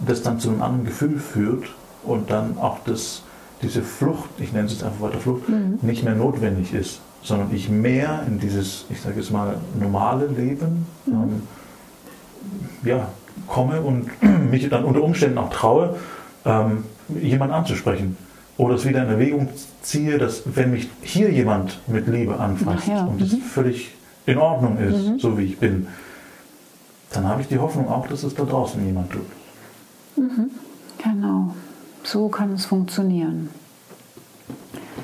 das 0.00 0.22
dann 0.22 0.40
zu 0.40 0.48
einem 0.48 0.60
anderen 0.62 0.84
Gefühl 0.84 1.18
führt 1.20 1.64
und 2.04 2.30
dann 2.30 2.58
auch 2.58 2.78
das, 2.84 3.22
diese 3.62 3.82
Flucht, 3.82 4.30
ich 4.38 4.52
nenne 4.52 4.66
es 4.66 4.72
jetzt 4.72 4.84
einfach 4.84 5.00
weiter 5.02 5.18
Flucht, 5.18 5.48
Mhm. 5.48 5.78
nicht 5.82 6.02
mehr 6.04 6.14
notwendig 6.14 6.72
ist, 6.74 7.00
sondern 7.22 7.54
ich 7.54 7.68
mehr 7.68 8.22
in 8.26 8.38
dieses, 8.40 8.86
ich 8.90 9.00
sage 9.00 9.16
jetzt 9.20 9.30
mal, 9.30 9.56
normale 9.78 10.26
Leben 10.26 10.86
Mhm. 11.06 11.12
ähm, 11.12 11.42
ja, 12.84 13.08
komme 13.46 13.80
und 13.80 14.10
mich 14.50 14.68
dann 14.68 14.84
unter 14.84 15.02
Umständen 15.02 15.38
auch 15.38 15.50
traue, 15.50 15.96
ähm, 16.44 16.84
jemanden 17.20 17.54
anzusprechen. 17.54 18.16
Oder 18.58 18.74
es 18.74 18.86
wieder 18.86 19.02
in 19.02 19.08
Erwägung 19.08 19.48
ziehe, 19.80 20.18
dass 20.18 20.42
wenn 20.44 20.72
mich 20.72 20.88
hier 21.00 21.30
jemand 21.30 21.80
mit 21.88 22.06
Liebe 22.06 22.38
anfasst 22.38 22.86
ja, 22.88 23.04
und 23.04 23.20
es 23.22 23.32
mhm. 23.32 23.40
völlig 23.40 23.94
in 24.26 24.38
Ordnung 24.38 24.76
ist, 24.78 25.20
so 25.20 25.38
wie 25.38 25.44
ich 25.44 25.58
bin, 25.58 25.86
dann 27.12 27.26
habe 27.26 27.40
ich 27.42 27.48
die 27.48 27.58
Hoffnung 27.58 27.88
auch, 27.88 28.06
dass 28.06 28.22
es 28.22 28.34
da 28.34 28.44
draußen 28.44 28.84
jemand 28.84 29.10
tut. 29.10 29.26
Genau. 31.02 31.54
So 32.04 32.28
kann 32.28 32.52
es 32.54 32.66
funktionieren. 32.66 33.48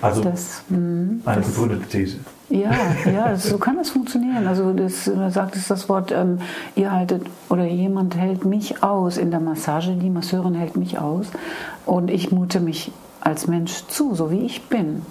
Also 0.01 0.23
Das, 0.23 0.63
mh, 0.69 1.23
eine 1.25 1.41
das, 1.41 1.51
begründete 1.51 1.89
These. 1.89 2.19
ja, 2.51 2.71
ja, 3.13 3.37
so 3.37 3.59
kann 3.59 3.79
es 3.79 3.91
funktionieren. 3.91 4.47
Also 4.47 4.73
das 4.73 5.05
da 5.07 5.31
sagt 5.31 5.57
es 5.57 5.69
das 5.69 5.89
Wort, 5.89 6.13
ähm, 6.13 6.39
ihr 6.77 6.93
haltet 6.93 7.23
oder 7.49 7.65
jemand 7.65 8.17
hält 8.17 8.45
mich 8.45 8.83
aus 8.83 9.17
in 9.17 9.31
der 9.31 9.41
Massage, 9.41 9.93
die 9.97 10.11
Masseurin 10.11 10.55
hält 10.55 10.77
mich 10.77 10.99
aus 10.99 11.27
und 11.87 12.11
ich 12.11 12.31
mute 12.31 12.61
mich 12.61 12.93
als 13.21 13.47
Mensch 13.49 13.87
zu, 13.89 14.15
so 14.15 14.31
wie 14.31 14.41
ich 14.41 14.69
bin. 14.69 15.03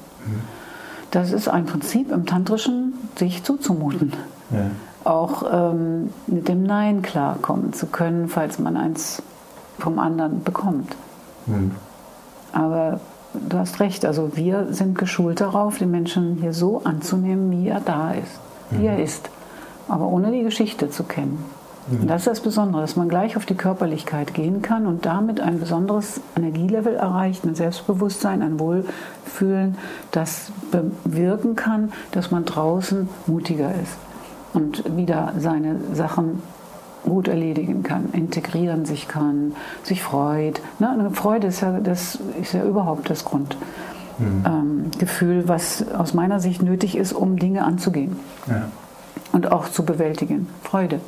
das 1.12 1.32
ist 1.32 1.48
ein 1.50 1.66
Prinzip 1.66 2.12
im 2.12 2.26
Tantrischen, 2.26 2.94
sich 3.18 3.44
zuzumuten. 3.44 4.14
Ja. 4.52 4.72
Auch 5.10 5.44
ähm, 5.52 6.10
mit 6.28 6.48
dem 6.48 6.64
Nein 6.64 7.02
klarkommen 7.02 7.74
zu 7.74 7.88
können, 7.88 8.28
falls 8.30 8.60
man 8.60 8.76
eins 8.78 9.22
vom 9.80 10.00
anderen 10.00 10.44
bekommt. 10.44 10.96
Mhm. 11.48 11.72
Aber 12.52 13.00
du 13.34 13.58
hast 13.58 13.80
recht, 13.80 14.06
also 14.06 14.36
wir 14.36 14.68
sind 14.72 14.98
geschult 14.98 15.42
darauf, 15.42 15.78
den 15.78 15.92
Menschen 15.92 16.38
hier 16.42 16.54
so 16.54 16.82
anzunehmen, 16.84 17.52
wie 17.52 17.68
er 17.68 17.82
da 17.82 18.12
ist, 18.12 18.40
wie 18.72 18.80
mhm. 18.80 18.86
er 18.86 19.04
ist, 19.04 19.30
aber 19.88 20.08
ohne 20.08 20.32
die 20.32 20.44
Geschichte 20.44 20.90
zu 20.90 21.04
kennen. 21.04 21.44
Mhm. 21.90 22.02
Und 22.02 22.08
das 22.08 22.22
ist 22.22 22.28
das 22.28 22.40
Besondere, 22.42 22.82
dass 22.82 22.96
man 22.96 23.10
gleich 23.10 23.38
auf 23.38 23.46
die 23.46 23.56
Körperlichkeit 23.56 24.34
gehen 24.34 24.62
kann 24.62 24.86
und 24.86 25.06
damit 25.06 25.40
ein 25.40 25.60
besonderes 25.60 26.22
Energielevel 26.36 26.96
erreicht, 26.96 27.46
ein 27.46 27.56
Selbstbewusstsein, 27.56 28.42
ein 28.42 28.60
Wohlfühlen, 28.60 29.78
das 30.12 30.52
bewirken 30.72 31.56
kann, 31.56 31.92
dass 32.12 32.32
man 32.32 32.46
draußen 32.46 33.08
mutiger 33.26 33.72
ist 33.72 33.98
und 34.54 34.98
wieder 34.98 35.34
seine 35.38 35.76
Sachen 35.94 36.42
gut 37.08 37.28
erledigen 37.28 37.84
kann, 37.84 38.10
integrieren 38.12 38.86
sich 38.86 39.08
kann, 39.08 39.54
sich 39.84 40.04
freut. 40.04 40.62
Ne? 40.80 40.90
Eine 40.90 41.12
Freude 41.12 41.48
ist 41.48 41.62
ja, 41.62 41.80
das 41.80 42.20
ist 42.42 42.54
ja 42.54 42.64
überhaupt 42.64 43.10
das 43.10 43.24
Grundgefühl, 43.24 43.58
mhm. 44.20 45.42
ähm, 45.42 45.48
was 45.48 45.86
aus 45.94 46.14
meiner 46.14 46.40
Sicht 46.42 46.62
nötig 46.62 46.98
ist, 46.98 47.14
um 47.14 47.40
Dinge 47.40 47.64
anzugehen 47.64 48.18
ja. 48.48 48.70
und 49.32 49.52
auch 49.52 49.70
zu 49.70 49.86
bewältigen. 49.86 50.50
Freude. 50.64 51.00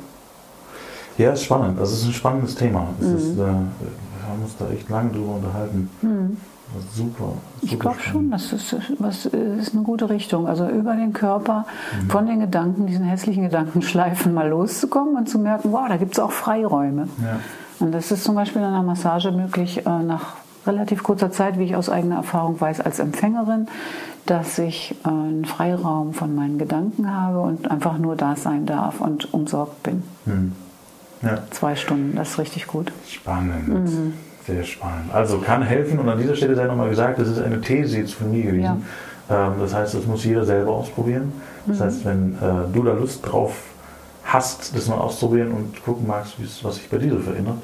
Ja, 1.18 1.32
ist 1.32 1.44
spannend. 1.44 1.78
Das 1.78 1.92
ist 1.92 2.06
ein 2.06 2.12
spannendes 2.14 2.54
Thema. 2.54 2.88
Mhm. 2.98 3.16
Ist, 3.16 3.32
äh, 3.32 3.36
wir 3.36 3.44
haben 3.46 4.42
uns 4.42 4.56
da 4.58 4.70
echt 4.70 4.88
lange 4.88 5.10
drüber 5.10 5.34
unterhalten. 5.34 5.90
Mhm. 6.00 6.38
Super, 6.94 7.12
super. 7.14 7.32
Ich 7.62 7.78
glaube 7.78 8.00
schon, 8.00 8.30
das 8.30 8.52
ist, 8.52 8.76
das 8.98 9.26
ist 9.26 9.74
eine 9.74 9.82
gute 9.82 10.08
Richtung. 10.08 10.46
Also 10.46 10.68
über 10.68 10.94
den 10.94 11.12
Körper, 11.12 11.66
mhm. 12.00 12.10
von 12.10 12.26
den 12.26 12.40
Gedanken, 12.40 12.86
diesen 12.86 13.04
hässlichen 13.04 13.44
Gedankenschleifen 13.44 14.32
mal 14.32 14.48
loszukommen 14.48 15.16
und 15.16 15.28
zu 15.28 15.38
merken, 15.38 15.72
wow, 15.72 15.88
da 15.88 15.96
gibt 15.96 16.12
es 16.12 16.18
auch 16.18 16.32
Freiräume. 16.32 17.08
Ja. 17.22 17.40
Und 17.80 17.92
das 17.92 18.12
ist 18.12 18.24
zum 18.24 18.34
Beispiel 18.34 18.62
in 18.62 18.68
einer 18.68 18.82
Massage 18.82 19.32
möglich, 19.32 19.86
äh, 19.86 20.02
nach 20.02 20.36
relativ 20.66 21.02
kurzer 21.02 21.32
Zeit, 21.32 21.58
wie 21.58 21.64
ich 21.64 21.76
aus 21.76 21.88
eigener 21.88 22.16
Erfahrung 22.16 22.60
weiß, 22.60 22.80
als 22.80 22.98
Empfängerin, 22.98 23.66
dass 24.26 24.58
ich 24.58 24.94
äh, 25.04 25.08
einen 25.08 25.44
Freiraum 25.44 26.12
von 26.12 26.34
meinen 26.34 26.58
Gedanken 26.58 27.12
habe 27.12 27.40
und 27.40 27.70
einfach 27.70 27.98
nur 27.98 28.16
da 28.16 28.36
sein 28.36 28.66
darf 28.66 29.00
und 29.00 29.32
umsorgt 29.32 29.82
bin. 29.82 30.02
Mhm. 30.26 30.52
Ja. 31.22 31.38
Zwei 31.50 31.76
Stunden, 31.76 32.16
das 32.16 32.30
ist 32.30 32.38
richtig 32.38 32.66
gut. 32.66 32.92
Spannend. 33.06 33.68
Mhm. 33.68 34.14
Sehr 34.46 34.64
spannend. 34.64 35.12
Also 35.12 35.38
kann 35.38 35.62
helfen 35.62 35.98
und 35.98 36.08
an 36.08 36.18
dieser 36.18 36.34
Stelle 36.34 36.54
sei 36.54 36.64
nochmal 36.64 36.88
gesagt, 36.88 37.18
das 37.18 37.28
ist 37.28 37.40
eine 37.40 37.60
These 37.60 37.98
jetzt 37.98 38.14
von 38.14 38.30
mir 38.30 38.42
gewesen. 38.42 38.84
Ja. 39.28 39.46
Ähm, 39.46 39.54
das 39.60 39.74
heißt, 39.74 39.94
das 39.94 40.06
muss 40.06 40.24
jeder 40.24 40.44
selber 40.44 40.72
ausprobieren. 40.72 41.32
Das 41.66 41.78
mhm. 41.78 41.84
heißt, 41.84 42.04
wenn 42.04 42.34
äh, 42.34 42.72
du 42.72 42.82
da 42.82 42.92
Lust 42.92 43.20
drauf 43.24 43.54
hast, 44.24 44.76
das 44.76 44.88
mal 44.88 44.98
auszuprobieren 44.98 45.52
und 45.52 45.84
gucken 45.84 46.06
magst, 46.06 46.34
was 46.62 46.76
sich 46.76 46.88
bei 46.88 46.98
dir 46.98 47.12
so 47.12 47.20
verändert, 47.20 47.58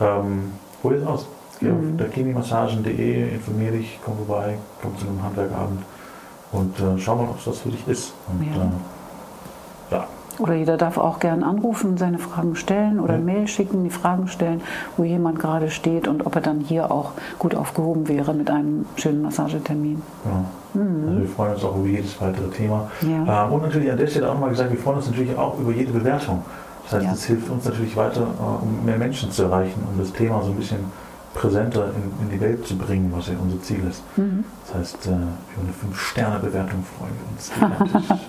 ähm, 0.00 0.52
probier 0.82 0.98
es 0.98 1.06
aus. 1.06 1.26
Geh 1.60 1.68
mhm. 1.68 1.94
auf 1.94 2.06
dakinimassagen.de, 2.06 3.34
informier 3.34 3.72
dich, 3.72 3.98
komm 4.04 4.16
vorbei, 4.26 4.58
komm 4.82 4.98
zu 4.98 5.06
einem 5.06 5.22
Handwerkabend 5.22 5.82
und 6.52 6.78
äh, 6.78 6.98
schau 6.98 7.16
mal, 7.16 7.28
ob 7.28 7.38
es 7.38 7.44
das 7.44 7.58
für 7.58 7.70
dich 7.70 7.86
ist. 7.88 8.12
Und, 8.28 8.46
ja. 8.46 8.62
Äh, 8.62 9.94
ja. 9.94 10.08
Oder 10.38 10.54
jeder 10.54 10.76
darf 10.76 10.98
auch 10.98 11.18
gern 11.18 11.42
anrufen, 11.42 11.96
seine 11.96 12.18
Fragen 12.18 12.56
stellen 12.56 13.00
oder 13.00 13.14
ja. 13.14 13.20
Mail 13.20 13.48
schicken, 13.48 13.84
die 13.84 13.90
Fragen 13.90 14.28
stellen, 14.28 14.60
wo 14.96 15.04
jemand 15.04 15.38
gerade 15.38 15.70
steht 15.70 16.08
und 16.08 16.26
ob 16.26 16.34
er 16.34 16.42
dann 16.42 16.60
hier 16.60 16.90
auch 16.90 17.12
gut 17.38 17.54
aufgehoben 17.54 18.08
wäre 18.08 18.34
mit 18.34 18.50
einem 18.50 18.86
schönen 18.96 19.22
Massagetermin. 19.22 20.02
Ja. 20.24 20.80
Mhm. 20.80 21.08
Also 21.08 21.20
wir 21.20 21.28
freuen 21.28 21.54
uns 21.54 21.64
auch 21.64 21.76
über 21.76 21.88
jedes 21.88 22.20
weitere 22.20 22.48
Thema. 22.50 22.90
Ja. 23.02 23.46
Ähm, 23.46 23.52
und 23.52 23.62
natürlich 23.62 23.90
an 23.90 23.96
der 23.96 24.06
Stelle 24.06 24.28
auch 24.28 24.34
nochmal 24.34 24.50
gesagt, 24.50 24.70
wir 24.70 24.78
freuen 24.78 24.96
uns 24.96 25.06
natürlich 25.06 25.36
auch 25.36 25.58
über 25.58 25.72
jede 25.72 25.92
Bewertung. 25.92 26.44
Das 26.84 27.00
heißt, 27.00 27.14
es 27.14 27.24
hilft 27.24 27.50
uns 27.50 27.64
natürlich 27.64 27.96
weiter, 27.96 28.22
äh, 28.22 28.62
um 28.62 28.84
mehr 28.84 28.98
Menschen 28.98 29.30
zu 29.30 29.44
erreichen, 29.44 29.82
um 29.90 29.98
das 29.98 30.12
Thema 30.12 30.42
so 30.42 30.50
ein 30.50 30.56
bisschen 30.56 30.80
präsenter 31.34 31.86
in, 31.88 32.26
in 32.26 32.30
die 32.30 32.40
Welt 32.40 32.66
zu 32.66 32.76
bringen, 32.76 33.12
was 33.14 33.28
ja 33.28 33.34
unser 33.40 33.60
Ziel 33.62 33.82
ist. 33.88 34.02
Mhm. 34.16 34.44
Das 34.66 34.74
heißt, 34.76 35.06
äh, 35.06 35.10
über 35.10 35.20
eine 35.62 35.92
5-Sterne-Bewertung 35.92 36.84
freuen 36.98 37.12
wir 37.18 38.06
uns. 38.06 38.20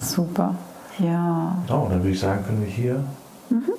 Super. 0.00 0.54
Ja. 0.98 1.56
Oh, 1.68 1.86
dann 1.90 2.02
würde 2.02 2.10
ich 2.10 2.20
sagen, 2.20 2.44
können 2.44 2.62
wir 2.62 2.70
hier 2.70 3.04
mhm. 3.50 3.72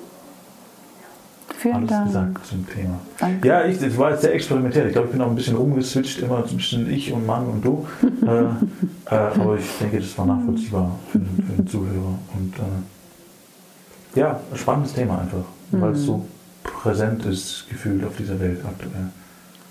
Vielen 1.57 1.75
alles 1.75 1.89
Dank. 1.89 2.07
gesagt 2.07 2.45
zum 2.45 2.67
Thema. 2.69 2.99
Danke. 3.19 3.47
Ja, 3.47 3.65
ich, 3.65 3.79
das 3.79 3.97
war 3.97 4.11
jetzt 4.11 4.21
sehr 4.21 4.33
experimentell. 4.35 4.87
Ich 4.87 4.93
glaube, 4.93 5.07
ich 5.07 5.13
bin 5.13 5.21
auch 5.21 5.29
ein 5.29 5.35
bisschen 5.35 5.55
rumgeswitcht, 5.55 6.19
immer 6.19 6.45
zwischen 6.45 6.89
ich 6.91 7.11
und 7.11 7.25
Mann 7.25 7.47
und 7.47 7.65
du. 7.65 7.87
äh, 8.25 9.15
äh, 9.15 9.15
aber 9.15 9.57
ich 9.57 9.65
denke, 9.79 9.99
das 9.99 10.15
war 10.19 10.27
nachvollziehbar 10.27 10.91
für 11.11 11.17
den, 11.17 11.43
für 11.43 11.53
den 11.53 11.67
Zuhörer. 11.67 12.19
Und 12.37 12.53
äh, 12.59 14.19
ja, 14.19 14.39
spannendes 14.53 14.93
Thema 14.93 15.19
einfach, 15.19 15.45
mhm. 15.71 15.81
weil 15.81 15.91
es 15.93 16.03
so 16.03 16.27
präsent 16.63 17.25
ist, 17.25 17.65
gefühlt 17.69 18.03
auf 18.03 18.15
dieser 18.17 18.39
Welt 18.39 18.59
aktuell. 18.63 19.07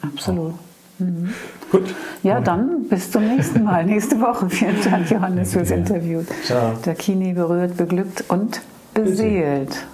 Absolut. 0.02 0.54
Auch. 0.54 0.65
Mhm. 0.98 1.30
Gut. 1.70 1.94
Ja, 2.22 2.40
dann 2.40 2.85
bis 2.88 3.11
zum 3.11 3.26
nächsten 3.26 3.64
Mal, 3.64 3.85
nächste 3.87 4.20
Woche. 4.20 4.48
Vielen 4.48 4.82
Dank, 4.82 5.11
Johannes, 5.11 5.52
fürs 5.52 5.70
Interview. 5.70 6.22
Ciao. 6.44 6.72
Der 6.85 6.94
Kini 6.94 7.32
berührt, 7.32 7.76
beglückt 7.76 8.24
und 8.28 8.61
beseelt. 8.94 9.87